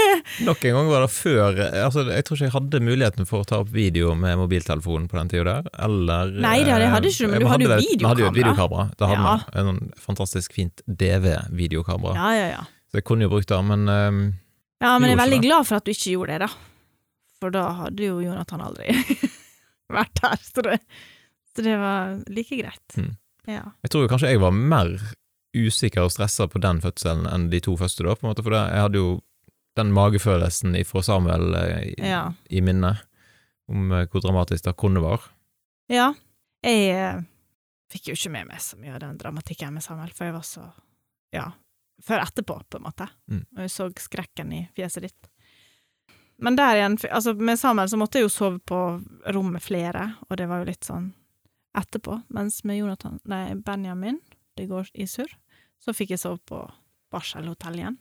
[0.45, 3.47] nok en gang var det før altså, Jeg tror ikke jeg hadde muligheten for å
[3.49, 7.23] ta opp video med mobiltelefonen på den tida der, eller Nei da, det hadde ikke
[7.23, 8.11] du, men du hadde jo videokamera.
[8.11, 8.87] Hadde jo et videokamera.
[8.99, 9.35] Da hadde Ja.
[9.39, 9.59] vi.
[9.63, 12.15] En sånn fantastisk fint DV-videokamera.
[12.19, 12.63] Ja, ja, ja.
[12.91, 14.21] Så jeg kunne jo brukt det, men ehm,
[14.83, 16.51] Ja, men jeg er veldig glad for at du ikke gjorde det, da.
[17.43, 18.93] For da hadde jo Jonathan aldri
[19.97, 20.79] vært her, så det,
[21.55, 22.97] så det var like greit.
[22.99, 23.13] Mm.
[23.51, 23.65] Ja.
[23.83, 24.93] jeg tror kanskje jeg var mer
[25.59, 28.55] usikker og stressa på den fødselen enn de to første, da, på en måte, for
[28.55, 29.09] jeg hadde jo
[29.79, 32.23] den magefølelsen fra Samuel eh, i, Ja.
[32.51, 33.03] i minnet
[33.73, 35.31] om eh, hvor dramatisk det kunne være.
[35.91, 36.13] ja.
[36.63, 37.17] Jeg eh,
[37.91, 40.45] fikk jo ikke med meg så mye av den dramatikken med Samuel, for jeg var
[40.47, 40.69] så
[41.35, 41.49] Ja.
[42.03, 43.07] Før etterpå, på en måte.
[43.31, 43.45] Mm.
[43.57, 45.29] Og jeg så skrekken i fjeset ditt.
[46.43, 48.79] Men der igjen, altså med Samuel så måtte jeg jo sove på
[49.35, 51.13] rom med flere, og det var jo litt sånn
[51.79, 52.19] etterpå.
[52.35, 54.19] Mens med Jonathan, nei, Benjamin,
[54.59, 55.31] det går i surr,
[55.79, 56.65] så fikk jeg sove på
[57.15, 58.01] barselhotell igjen.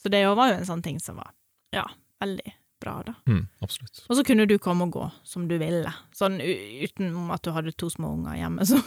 [0.00, 1.34] Så det var jo en sånn ting som var,
[1.74, 1.84] ja,
[2.22, 3.14] veldig bra, da.
[3.30, 4.02] Mm, absolutt.
[4.10, 7.52] Og så kunne du komme og gå som du ville, sånn uten utenom at du
[7.54, 8.82] hadde to små unger hjemme som,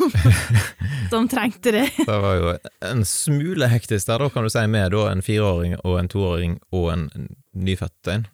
[1.13, 1.85] som trengte det.
[2.03, 2.53] Det var jo
[2.91, 6.59] en smule hektisk der, da, kan du si, med da en fireåring og en toåring
[6.75, 7.07] og en
[7.55, 8.27] nyfødt en.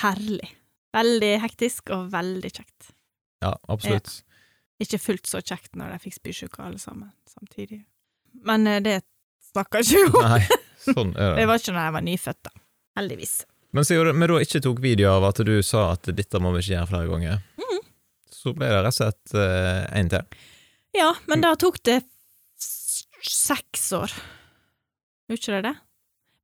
[0.00, 0.46] Herlig.
[0.96, 2.90] Veldig hektisk og veldig kjekt.
[3.44, 4.22] Ja, absolutt.
[4.80, 7.82] Ikke fullt så kjekt når de fikk spysjuke alle sammen samtidig.
[8.46, 8.94] Men eh, det
[9.50, 10.24] snakker ikke om.
[10.24, 10.40] Nei,
[10.86, 11.46] Sånn er Det det.
[11.50, 12.52] var ikke når jeg var nyfødt, da.
[12.96, 13.34] Heldigvis.
[13.76, 16.64] Men siden vi da ikke tok video av at du sa at dette må vi
[16.64, 17.84] ikke gjøre flere ganger, mm.
[18.34, 20.40] så ble det rett og slett én en til.
[20.98, 22.00] Ja, men da tok det
[23.22, 24.10] seks år.
[25.30, 25.76] Gjorde ikke det det?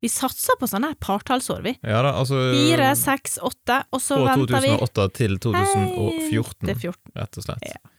[0.04, 1.72] Vi satser på sånne partallsår, vi.
[1.80, 6.76] Ja da, altså Fire, seks, åtte, og så venter vi På 2008 til 2014, Hei,
[6.78, 7.14] 14.
[7.16, 7.68] rett og slett.
[7.72, 7.92] Ja.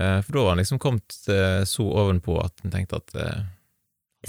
[0.00, 3.14] Eh, For da var han liksom kommet eh, så ovenpå at han tenkte at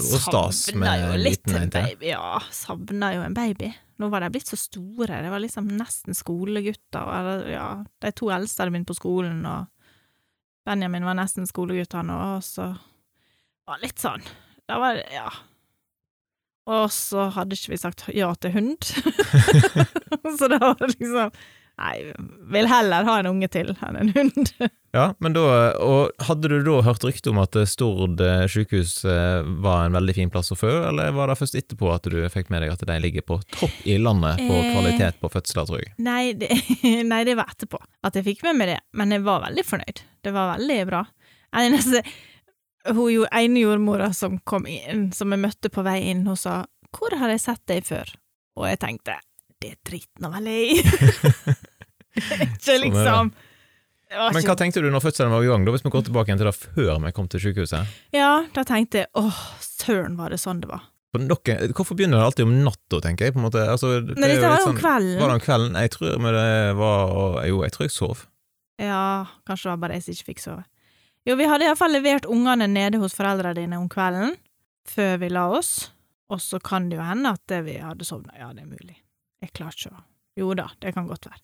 [0.00, 2.08] var stas med jo litt liten en baby.
[2.14, 3.72] Ja, savna jo en baby.
[4.00, 5.20] Nå var de blitt så store.
[5.22, 7.12] Det var liksom nesten skolegutter.
[7.18, 7.66] Eller, ja,
[8.02, 9.68] de to eldste hadde begynt på skolen, og
[10.66, 12.72] Benjamin var nesten skolegutt, han òg, så
[13.68, 14.24] var litt sånn.
[14.70, 15.28] Da var det, ja.
[16.72, 18.86] Og så hadde ikke vi sagt ja til hund.
[20.38, 21.34] så da var det liksom
[21.80, 22.12] Nei,
[22.52, 24.54] vil heller ha en unge til enn en hund.
[24.92, 25.40] Ja, men da,
[25.80, 30.14] og Hadde du da hørt rykte om at Stord eh, sykehus eh, var en veldig
[30.18, 32.84] fin plass å fø, eller var det først etterpå at du fikk med deg at
[32.84, 34.68] de ligger på topp i landet på Eh.
[34.74, 35.94] kvalitet på fødsler, tror jeg?
[36.04, 36.50] Nei det,
[37.12, 40.04] nei, det var etterpå at jeg fikk med meg det, men jeg var veldig fornøyd.
[40.28, 41.02] Det var veldig bra.
[41.62, 42.04] Eneste,
[42.92, 46.66] hun jo, ene jordmora som kom inn, som jeg møtte på vei inn, hun sa
[46.92, 48.12] 'Hvor har jeg sett deg før?'
[48.60, 49.16] Og jeg tenkte
[49.62, 51.56] 'Det driter nå vel jeg i'.
[52.12, 53.48] Er ikke liksom ikke...
[54.12, 56.40] Men hva tenkte du når fødselen var i gang, da, hvis vi går tilbake igjen
[56.42, 57.92] til det før vi kom til sykehuset?
[58.12, 60.88] Ja, da tenkte jeg 'Åh, søren, var det sånn det var'.
[61.12, 63.34] Dere, hvorfor begynner det alltid om natta, tenker jeg?
[63.34, 63.60] på en måte?
[63.68, 65.18] Altså, det er dette var jo om sånn- kvelden.
[65.20, 65.74] Var det om kvelden?
[65.80, 68.26] Jeg tror det var Jo, jeg tror jeg sov.
[68.80, 70.64] Ja, kanskje det var bare jeg som ikke fikk sove.
[71.28, 74.36] Jo, vi hadde iallfall levert ungene nede hos foreldrene dine om kvelden,
[74.88, 75.90] før vi la oss,
[76.32, 78.32] og så kan det jo hende at vi hadde sovna.
[78.38, 78.96] Ja, det er mulig.
[79.42, 80.02] Jeg klarer ikke å
[80.40, 81.40] Jo da, det kan godt være.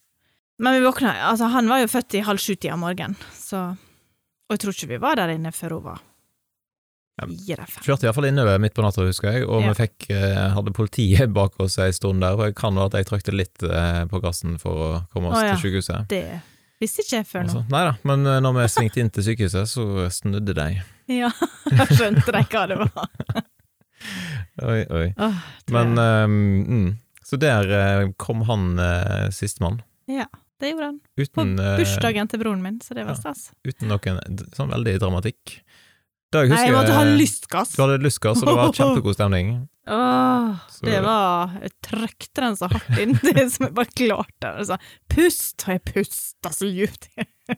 [0.59, 3.69] Men vi våkna Altså, han var jo født i halv sju-tida om morgenen, så
[4.49, 5.99] Og jeg tror ikke vi var der inne før hun var
[7.19, 7.27] Ja.
[7.27, 7.83] fire-fem.
[7.83, 9.73] Kjørte iallfall innover midt på natta, husker jeg, og Ja.
[9.73, 12.93] vi fikk, eh, hadde politiet bak oss ei stund der, og jeg kan jo at
[12.95, 15.57] jeg trykte litt eh, på gassen for å komme oss Å, ja.
[15.59, 16.07] til sykehuset.
[16.07, 16.23] Det
[16.79, 17.51] visste ikke jeg før nå.
[17.51, 20.69] Altså, nei da, men eh, når vi svingte inn til sykehuset, så snudde de.
[21.19, 21.31] Ja,
[21.89, 23.43] skjønte de hva det var.
[24.69, 25.05] Oi, oi.
[25.17, 25.73] Åh, det...
[25.75, 26.89] Men eh, mm,
[27.29, 29.83] Så der eh, kom han uh, sistemann.
[30.09, 30.25] Ja,
[30.59, 30.99] det gjorde han.
[31.19, 33.21] Uten, På bursdagen til broren min, så det var ja.
[33.21, 33.51] stas.
[33.67, 35.59] uten noen sånn veldig dramatikk.
[36.29, 37.71] Da jeg Nei, husker jeg måtte ha lystgass.
[37.73, 39.53] Du hadde lystgass, og det var kjempegod stemning.
[39.89, 44.51] Åh, Så- det var Jeg trykte den så hardt inn, det som jeg bare klarte.
[44.51, 44.77] Altså,
[45.09, 47.09] pust, og jeg pusta så djupt.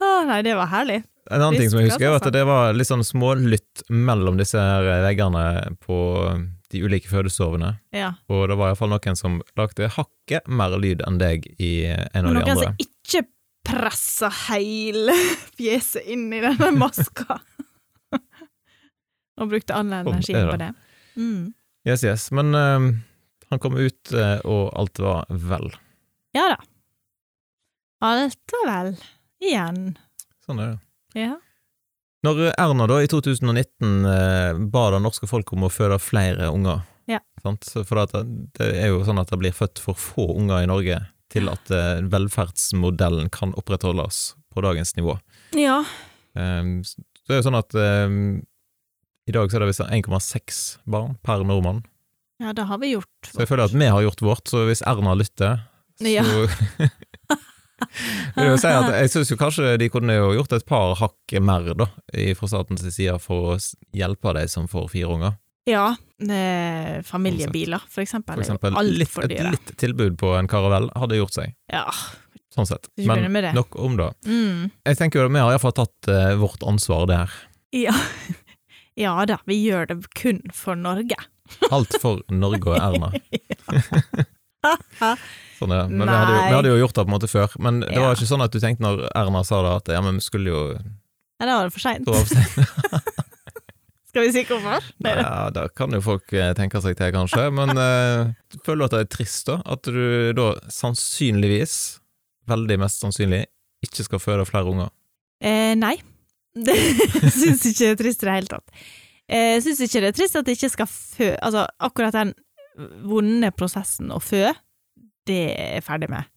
[0.00, 1.02] Åh, nei, det var herlig.
[1.30, 2.32] En annen ting som jeg husker, er at altså.
[2.34, 5.44] det var litt sånn smålytt mellom disse her veggene
[5.84, 5.98] på
[6.70, 7.74] de ulike fødesovene.
[7.94, 8.12] Ja.
[8.30, 12.34] Og det var iallfall noen som lagde hakket mer lyd enn deg i en av
[12.34, 12.70] Noen de andre.
[12.70, 13.24] som ikke
[13.66, 15.14] pressa hele
[15.58, 17.40] fjeset inn i denne maska.
[19.40, 20.70] Og brukte all Sånn energien er på det.
[20.72, 21.20] det.
[21.20, 21.44] Mm.
[21.88, 22.26] Yes, yes.
[22.36, 22.90] Men uh,
[23.50, 25.70] han kom ut, uh, og alt var vel.
[26.36, 26.58] Ja da.
[28.04, 28.92] Alt var vel.
[29.40, 29.94] Igjen.
[30.44, 31.22] Sånn er det.
[31.24, 31.32] Ja.
[32.26, 36.82] Når Erna da i 2019 eh, ba det norske folk om å føde flere unger,
[37.10, 37.18] Ja.
[37.42, 38.24] For at det,
[38.58, 40.98] det er jo sånn at det blir født for få unger i Norge
[41.32, 45.16] til at eh, velferdsmodellen kan opprettholdes på dagens nivå.
[45.56, 45.80] Ja.
[46.36, 48.20] Eh, det er jo sånn at um,
[49.30, 50.60] i dag så er det visst 1,6
[50.90, 51.84] barn per nordmann.
[52.42, 53.30] ja, det har vi gjort.
[53.30, 55.60] Så jeg føler at vi har gjort vårt, så hvis Erna lytter,
[56.00, 56.24] så Ja.
[58.60, 61.88] si at jeg syns jo kanskje de kunne jo gjort et par hakk mer, da,
[62.38, 63.60] fra statens side for å
[63.96, 65.38] hjelpe de som får fire unger.
[65.68, 68.34] Ja, eh, familiebiler, for eksempel.
[68.34, 71.84] For eksempel litt, et litt tilbud på en karavell hadde gjort seg, Ja.
[72.54, 72.88] sånn sett.
[72.96, 74.10] Men nok om det.
[74.26, 74.70] Mm.
[74.86, 77.30] Jeg tenker jo vi har iallfall tatt uh, vårt ansvar der.
[77.72, 77.94] Ja.
[79.04, 81.16] ja da, vi gjør det kun for Norge.
[81.70, 83.12] Alt for Norge og Erna.
[85.60, 85.82] Sånn ja.
[85.90, 87.54] Men vi hadde, jo, vi hadde jo gjort det på en måte før.
[87.60, 88.00] Men det Ja.
[88.06, 90.48] var ikke sånn at du tenkte når Erna sa det, at ja, men vi skulle
[90.54, 90.62] jo
[91.40, 92.04] Nei, da var det for seint.
[94.10, 94.82] Skal vi si hvorfor?
[95.06, 97.44] Ja, da kan jo folk eh, tenke seg til, kanskje.
[97.54, 98.32] Men eh,
[98.66, 99.60] føler du at det er trist, da?
[99.70, 101.76] At du da sannsynligvis,
[102.50, 103.44] veldig mest sannsynlig,
[103.86, 104.90] ikke skal føde flere unger?
[105.40, 105.94] Eh, nei.
[106.66, 106.74] Det
[107.30, 108.72] syns ikke det er trist i det hele tatt.
[109.30, 111.28] Eh, Jeg syns ikke det er trist at det ikke skal fø...
[111.46, 112.32] Altså, akkurat den
[113.06, 114.48] vonde prosessen å fø,
[115.28, 116.30] det er jeg ferdig med.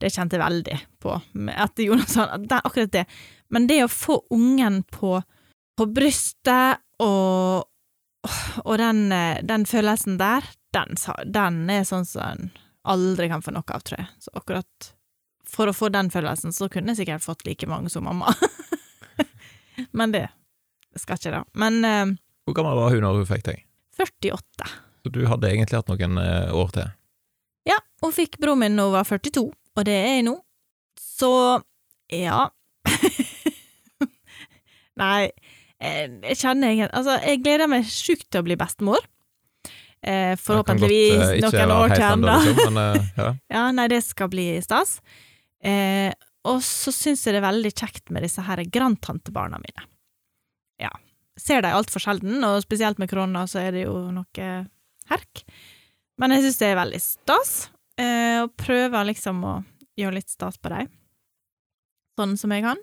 [0.00, 1.14] Det kjente jeg veldig på.
[1.54, 3.04] etter Jonas at akkurat det.
[3.54, 5.20] Men det å få ungen på,
[5.78, 7.70] på brystet og
[8.64, 9.12] og den,
[9.44, 10.96] den følelsen der, den,
[11.28, 12.46] den er sånn som en
[12.88, 14.08] aldri kan få nok av, tror jeg.
[14.24, 14.88] Så akkurat
[15.54, 18.32] for å få den følelsen, så kunne jeg sikkert fått like mange som mamma.
[19.98, 20.26] Men det
[21.00, 21.42] skal ikke det.
[21.60, 22.16] Men eh,
[22.48, 23.64] Hvor gammel var hun når hun fikk deg?
[24.00, 24.72] 48.
[25.04, 26.92] Så du hadde egentlig hatt noen eh, år til.
[27.68, 30.36] Ja, hun fikk broren min da hun var 42, og det er jeg nå.
[31.00, 31.30] Så
[32.12, 32.44] ja.
[35.00, 35.30] Nei,
[35.80, 39.00] eh, jeg kjenner egentlig Altså, jeg gleder meg sjukt til å bli bestemor.
[40.04, 43.30] Eh, forhåpentligvis godt, eh, noen år til ennå, liksom, eh, ja.
[43.56, 44.98] Ja, nei, det skal bli stas.
[45.64, 46.12] Eh,
[46.44, 49.86] og så syns jeg det er veldig kjekt med disse her grandtantebarna mine.
[50.82, 50.92] Ja.
[51.40, 54.50] Ser de altfor sjelden, og spesielt med korona så er det jo noe
[55.08, 55.44] herk.
[56.20, 57.52] Men jeg syns det er veldig stas,
[57.98, 59.54] eh, og prøver liksom å
[59.98, 60.90] gjøre litt stas på dem.
[62.18, 62.80] Sånn som jeg kan.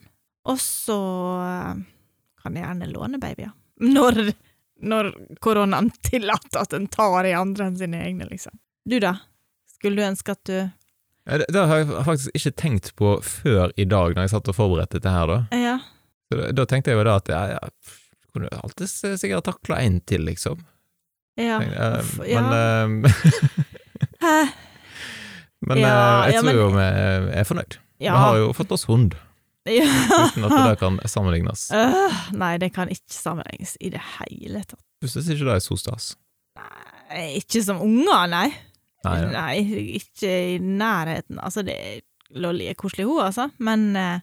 [0.51, 0.99] Og så
[1.45, 1.83] eh,
[2.41, 3.53] kan jeg gjerne låne babyer.
[3.81, 4.19] Når,
[4.83, 5.11] når
[5.43, 8.57] koronaen tillater at en tar i andre enn sine egne, liksom.
[8.85, 9.15] Du da?
[9.71, 13.71] Skulle du ønske at du Ja, Det, det har jeg faktisk ikke tenkt på før
[13.77, 15.39] i dag, når jeg satt og forberedte dette her, da.
[15.57, 15.75] Ja.
[16.33, 17.59] Da, da tenkte jeg jo da at ja, ja,
[18.33, 20.63] kunne alltid sikkert takla en til, liksom.
[21.39, 21.59] Ja.
[21.61, 24.39] Tenkte men ja.
[24.41, 24.53] eh,
[25.61, 26.87] men Ja, eh, jeg tror jo vi
[27.37, 27.77] er fornøyd.
[28.01, 28.15] Ja.
[28.15, 29.13] Vi har jo fått oss hund,
[29.69, 29.85] ja.
[29.85, 31.67] uten at det kan sammenlignes.
[31.75, 34.81] Øh, nei, det kan ikke sammenlignes i det hele tatt.
[35.01, 36.11] Du syns ikke det er så stas?
[36.57, 38.47] Nei, ikke som unger, nei.
[39.05, 39.29] Nei, ja.
[39.33, 41.39] Nei, ikke i nærheten.
[41.41, 41.77] Altså, det
[42.37, 44.19] Lolly er koselig, hun, altså, men eh,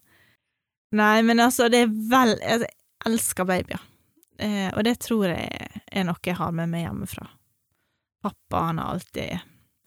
[0.97, 3.83] Nei, men altså, det er vel altså, Jeg elsker babyer,
[4.39, 7.27] eh, og det tror jeg er noe jeg har med meg hjemmefra.
[8.23, 9.39] Pappa, han har alltid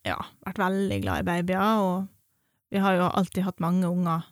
[0.07, 2.07] ja, vært veldig glad i babyer, og
[2.71, 4.27] vi har jo alltid hatt mange unger.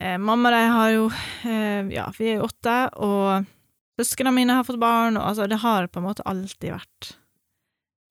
[0.00, 1.08] Eh, mamma de har jo
[1.44, 3.48] eh, Ja, vi er jo åtte, og
[4.00, 7.10] søsknene mine har fått barn, og altså, det har på en måte alltid vært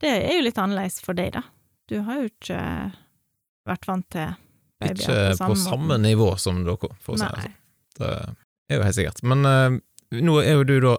[0.04, 1.42] Det er jo litt annerledes for deg, da.
[1.90, 2.60] Du har jo ikke
[3.70, 4.36] vært vant til
[4.80, 5.02] babyer
[5.34, 6.06] Ikke på samme måten.
[6.06, 7.58] nivå som dere, for å si det sånn.
[8.00, 9.24] Det er jo helt sikkert.
[9.28, 9.80] Men eh,
[10.16, 10.96] nå er jo du da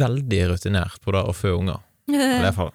[0.00, 1.80] veldig rutinert på det å føde unger.
[2.12, 2.72] I hvert fall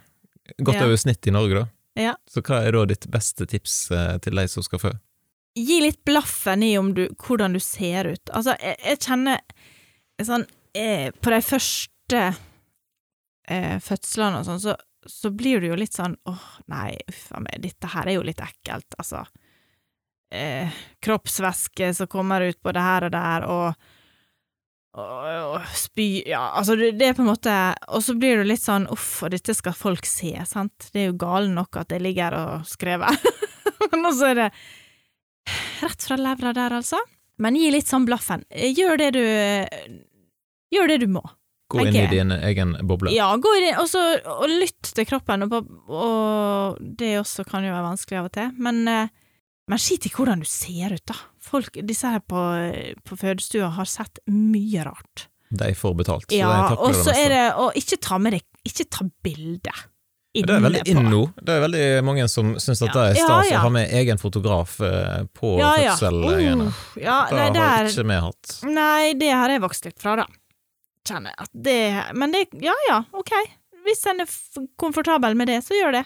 [0.65, 0.85] godt Ja.
[0.87, 1.67] over snitt i Norge, da.
[1.99, 2.13] Ja.
[2.29, 4.91] Så hva er da ditt beste tips eh, til de som skal fø?
[5.59, 8.31] Gi litt blaffen i om du, hvordan du ser ut.
[8.33, 9.41] Altså, jeg, jeg kjenner
[10.23, 10.45] sånn
[10.77, 12.21] eh, På de første
[13.49, 14.75] eh, fødslene og sånn, så,
[15.09, 18.25] så blir du jo litt sånn åh, nei, uff a meg, dette her er jo
[18.27, 19.25] litt ekkelt, altså.
[20.31, 20.69] Eh,
[21.01, 23.89] kroppsvæske som kommer ut både her og der, og
[25.75, 27.53] spy Ja, altså, det, er på en måte
[27.93, 30.89] Og så blir du litt sånn uff, og dette skal folk se, sant.
[30.93, 33.13] Det er jo gale nok at jeg ligger her og skrever,
[33.91, 34.51] men også er det
[35.79, 36.99] Rett fra levra der, altså.
[37.41, 38.43] Men gi litt sånn blaffen.
[38.51, 39.23] Gjør det du
[40.69, 41.23] Gjør det du må.
[41.69, 43.13] Gå inn i din egen boble.
[43.13, 47.73] Ja, gå inn, og så og lytt til kroppen, og, og det også kan jo
[47.75, 49.11] være vanskelig av og til, men, eh,
[49.69, 51.17] men skit i hvordan du ser ut, da.
[51.49, 52.41] Folk, disse her på,
[53.05, 55.27] på fødestua har sett mye rart.
[55.49, 58.35] De får betalt, så de Ja, takler og så er det Og ikke ta med
[58.37, 59.71] deg Ikke ta bilde.
[60.29, 61.23] Det er veldig inn nå.
[61.41, 62.93] Det er veldig mange som syns at Ja.
[62.93, 63.57] det er stas ja.
[63.57, 65.95] å ha med egen fotograf eh, på Ja, ja.
[65.97, 66.67] fødsel-greiene.
[66.69, 68.53] Uh, ja, Det nei, har der ikke vi hatt.
[68.69, 70.27] Nei, det har jeg vokst litt fra, da.
[71.09, 71.79] Kjenner at det
[72.13, 73.33] Men det Ja ja, ok.
[73.87, 74.29] Hvis en er
[74.77, 76.05] komfortabel med det, så gjør det.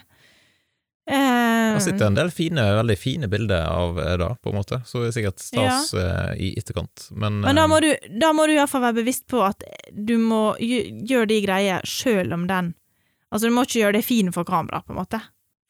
[1.06, 4.78] Eh, Det sitter en del fine, veldig fine bilder av eh, det, på en måte,
[4.88, 7.08] så det er sikkert stas eh, i etterkant.
[7.12, 7.90] Men, men da eh, må du,
[8.20, 12.48] da må du iallfall være bevisst på at du må gjøre de greier sjøl om
[12.50, 12.72] den
[13.34, 15.18] Altså, du må ikke gjøre det fin for kamera, på en måte.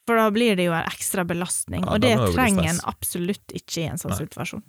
[0.05, 3.78] For da blir det jo en ekstra belastning, Ja, og det trenger en absolutt ikke
[3.80, 4.61] i en sånn situasjon.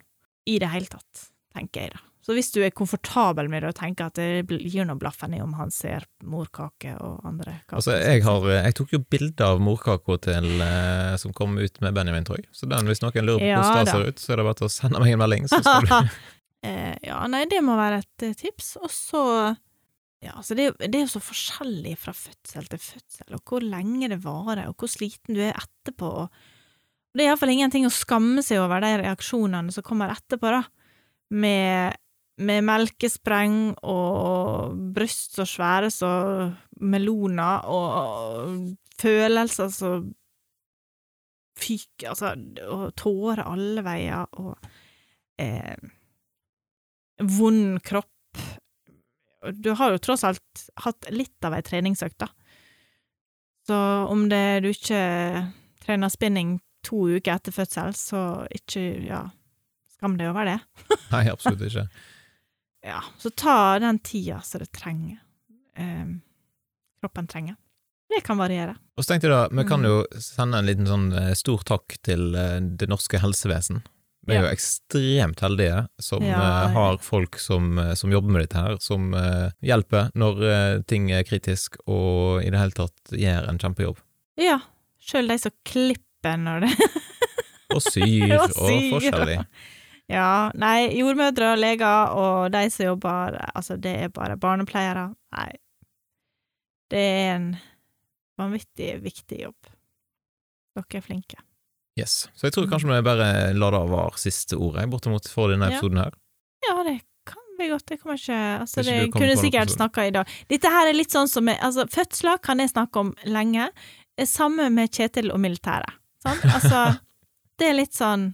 [0.47, 1.99] I det hele tatt, tenker jeg da.
[2.25, 5.43] Så hvis du er komfortabel med det og tenker at det gir noe blaffen i
[5.43, 9.61] om han ser morkake og andre kaker Altså, jeg, har, jeg tok jo bilde av
[9.61, 12.49] morkaka til eh, som kom ut med Benjamin, tror jeg.
[12.55, 14.59] Så den, hvis noen lurer på Ja hvordan det ser ut, så er det bare
[14.63, 15.93] til å sende meg en melding, så skal du
[16.65, 18.75] Eh, ja, nei, det må være et eh, tips.
[18.81, 19.21] Og så
[20.23, 24.09] Ja, altså, det, det er jo så forskjellig fra fødsel til fødsel, og hvor lenge
[24.09, 26.07] det varer, og hvor sliten du er etterpå.
[26.23, 30.63] Og det er iallfall ingenting å skamme seg over de reaksjonene som kommer etterpå, da.
[31.35, 31.99] Med,
[32.43, 33.57] med melkespreng
[33.87, 40.09] og bryst så svære som meloner, og følelser som
[41.55, 42.33] fyker, altså,
[42.67, 44.57] og tårer alle veier, og
[45.39, 45.77] eh,
[47.23, 48.41] vond kropp.
[49.55, 52.31] Du har jo tross alt hatt litt av ei treningsøkt, da.
[53.65, 53.77] Så
[54.11, 54.99] om det du ikke
[55.85, 58.19] trener spinning to uker etter fødsel, så
[58.53, 59.23] ikke, ja,
[59.95, 60.59] skam deg over det.
[61.13, 61.87] Nei, absolutt ikke.
[62.85, 65.17] Ja, så ta den tida som det trenger.
[65.77, 66.05] Eh,
[67.01, 67.55] kroppen trenger.
[68.09, 68.75] Det kan variere.
[68.95, 69.87] Og så tenkte jeg da, vi kan Mm.
[69.89, 73.81] jo sende en liten sånn eh, stor takk til eh, det norske helsevesen.
[74.25, 76.67] Vi er jo ekstremt heldige som Ja, eh, ja.
[76.73, 81.11] har folk som, eh, som jobber med dette her, som uh, hjelper når uh, ting
[81.13, 83.97] er kritisk, og i det hele tatt gjør en kjempejobb.
[84.41, 84.59] Ja.
[85.01, 86.71] Sjøl de som klipper når det
[87.75, 88.91] Og syr, Og og forskjellig.
[88.93, 89.45] forskjellig.
[90.11, 95.07] Ja, nei, jordmødre og leger og de som jobber Altså, det er bare barnepleiere.
[95.33, 95.49] Nei.
[96.93, 97.47] Det er en
[98.37, 99.71] vanvittig viktig jobb.
[100.75, 101.41] Dere er flinke.
[101.97, 102.27] Yes.
[102.35, 106.03] Så jeg tror kanskje vi bare lar det være siste ordet, bortimot for denne episoden
[106.03, 106.15] her.
[106.67, 107.87] Ja, det kan vi godt.
[107.87, 110.29] Det kommer ikke Altså, det, det kunne sikkert snakka i dag.
[110.51, 113.71] Dette her er litt sånn som jeg, Altså, fødsler kan jeg snakke om lenge.
[114.27, 115.97] Samme med Kjetil og militæret.
[116.21, 116.43] Sant?
[116.57, 116.99] Altså,
[117.57, 118.33] det er litt sånn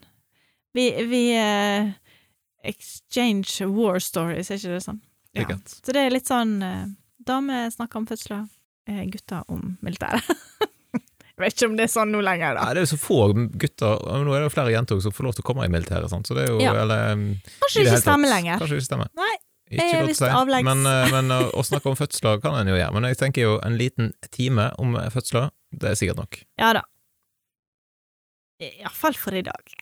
[0.73, 1.89] Vi, vi uh,
[2.63, 5.01] exchange war stories, er ikke det sånn?
[5.35, 5.43] Ja.
[5.45, 5.73] Sikkert.
[5.85, 6.83] Så det er litt sånn uh,
[7.21, 8.45] Damer snakker om fødsler,
[8.89, 10.25] eh, gutter om militæret.
[10.97, 12.63] jeg vet ikke om det er sånn nå lenger, da.
[12.65, 13.19] Nei, det er jo så få
[13.61, 16.09] gutter, nå er det jo flere jenter som får lov til å komme i militæret,
[16.09, 16.25] sant?
[16.25, 16.73] så det er jo Ja.
[16.81, 17.13] eller,
[17.61, 18.57] Kanskje det ikke stemmer lenger.
[18.57, 19.11] Kanskje det ikke stemmer.
[19.21, 19.31] Nei,
[19.71, 20.65] Ikke jeg godt å si, avleggs.
[20.71, 22.93] men, eh, men å snakke om fødsler kan en jo gjøre.
[22.97, 26.41] Men jeg tenker jo en liten time om fødsler, det er sikkert nok.
[26.59, 26.81] Ja da.
[28.61, 29.73] Iallfall for i dag.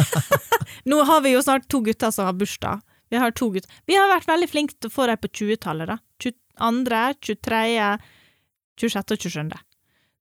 [0.90, 2.80] Nå har vi jo snart to gutter som har bursdag.
[3.12, 3.70] Vi har to gutter.
[3.86, 5.98] Vi har vært veldig flinke til å få dem på 20-tallet, da.
[6.24, 7.62] 22., 23.,
[8.80, 9.14] 26.
[9.14, 9.54] og 27.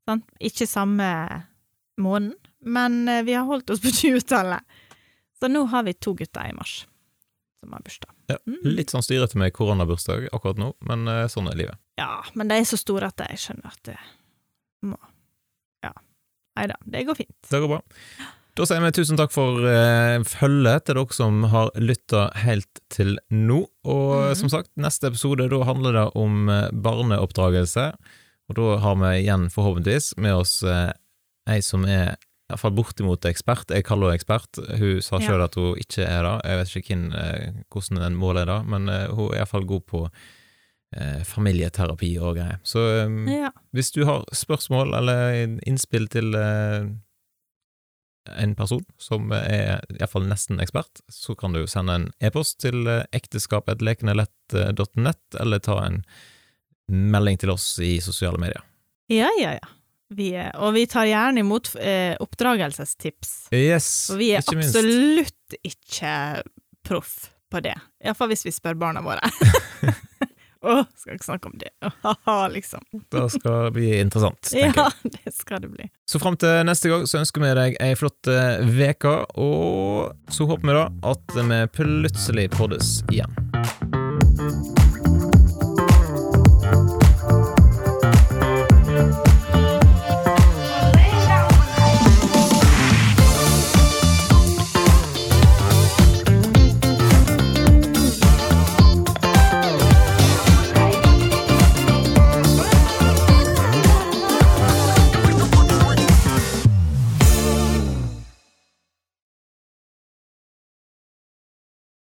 [0.10, 0.26] Sant?
[0.43, 1.08] Ikke samme
[2.01, 2.34] måneden,
[2.66, 4.66] men eh, vi har holdt oss på 20-tallet.
[5.39, 6.84] Så nå har vi to gutter i mars
[7.64, 8.10] som har bursdag.
[8.32, 8.60] Ja, Mm.
[8.76, 11.80] litt sånn styrete med koronabursdag akkurat nå, men eh, sånn er livet.
[11.99, 13.97] Ja, men de er så store at jeg skjønner at det
[14.89, 14.97] må.
[16.58, 17.36] Nei da, det går fint.
[17.49, 17.82] Det går bra.
[18.54, 23.16] Da sier vi tusen takk for eh, følget til dere som har lytta helt til
[23.34, 23.64] nå.
[23.89, 24.36] Og mm.
[24.38, 27.88] som sagt, neste episode da handler det om eh, barneoppdragelse.
[28.51, 30.91] Og da har vi igjen forhåpentligvis med oss eh,
[31.49, 32.14] ei som er
[32.51, 33.74] iallfall bortimot ekspert.
[33.74, 34.62] Jeg kaller henne ekspert.
[34.78, 35.39] Hun sa Ja.
[35.47, 36.36] at hun ikke er det.
[36.45, 39.86] Jeg vet ikke hvem, eh, hvordan den målet er, da, men hun er iallfall god
[39.89, 40.06] på
[41.25, 42.57] familieterapi og greier.
[42.63, 43.49] Så um, Ja.
[43.73, 45.33] hvis du har spørsmål eller
[45.67, 46.85] innspill til uh,
[48.39, 53.01] en person som er iallfall nesten ekspert, så kan du sende en e-post til eh,
[53.11, 56.03] ekteskapetlekenelett.nett, eller ta en
[56.87, 58.61] melding til oss i sosiale medier.
[59.11, 59.67] Ja, ja, ja.
[60.13, 63.47] Vi er, og vi tar gjerne imot eh, oppdragelsestips.
[63.55, 64.75] Yes, Og vi er ikke minst.
[64.77, 66.13] absolutt ikke
[66.85, 67.13] proff
[67.51, 67.73] på det.
[68.03, 69.21] Iallfall hvis vi spør barna våre.
[70.64, 71.72] Å, skal ikke snakke om det.
[72.05, 72.84] Haha, liksom.
[73.11, 75.11] Det skal bli interessant, tenker Ja, jeg.
[75.26, 75.89] det skal det bli.
[76.09, 80.70] Så fram til neste gang så ønsker vi deg ei flott uke, og så håper
[80.72, 84.03] vi da at vi plutselig poddes igjen.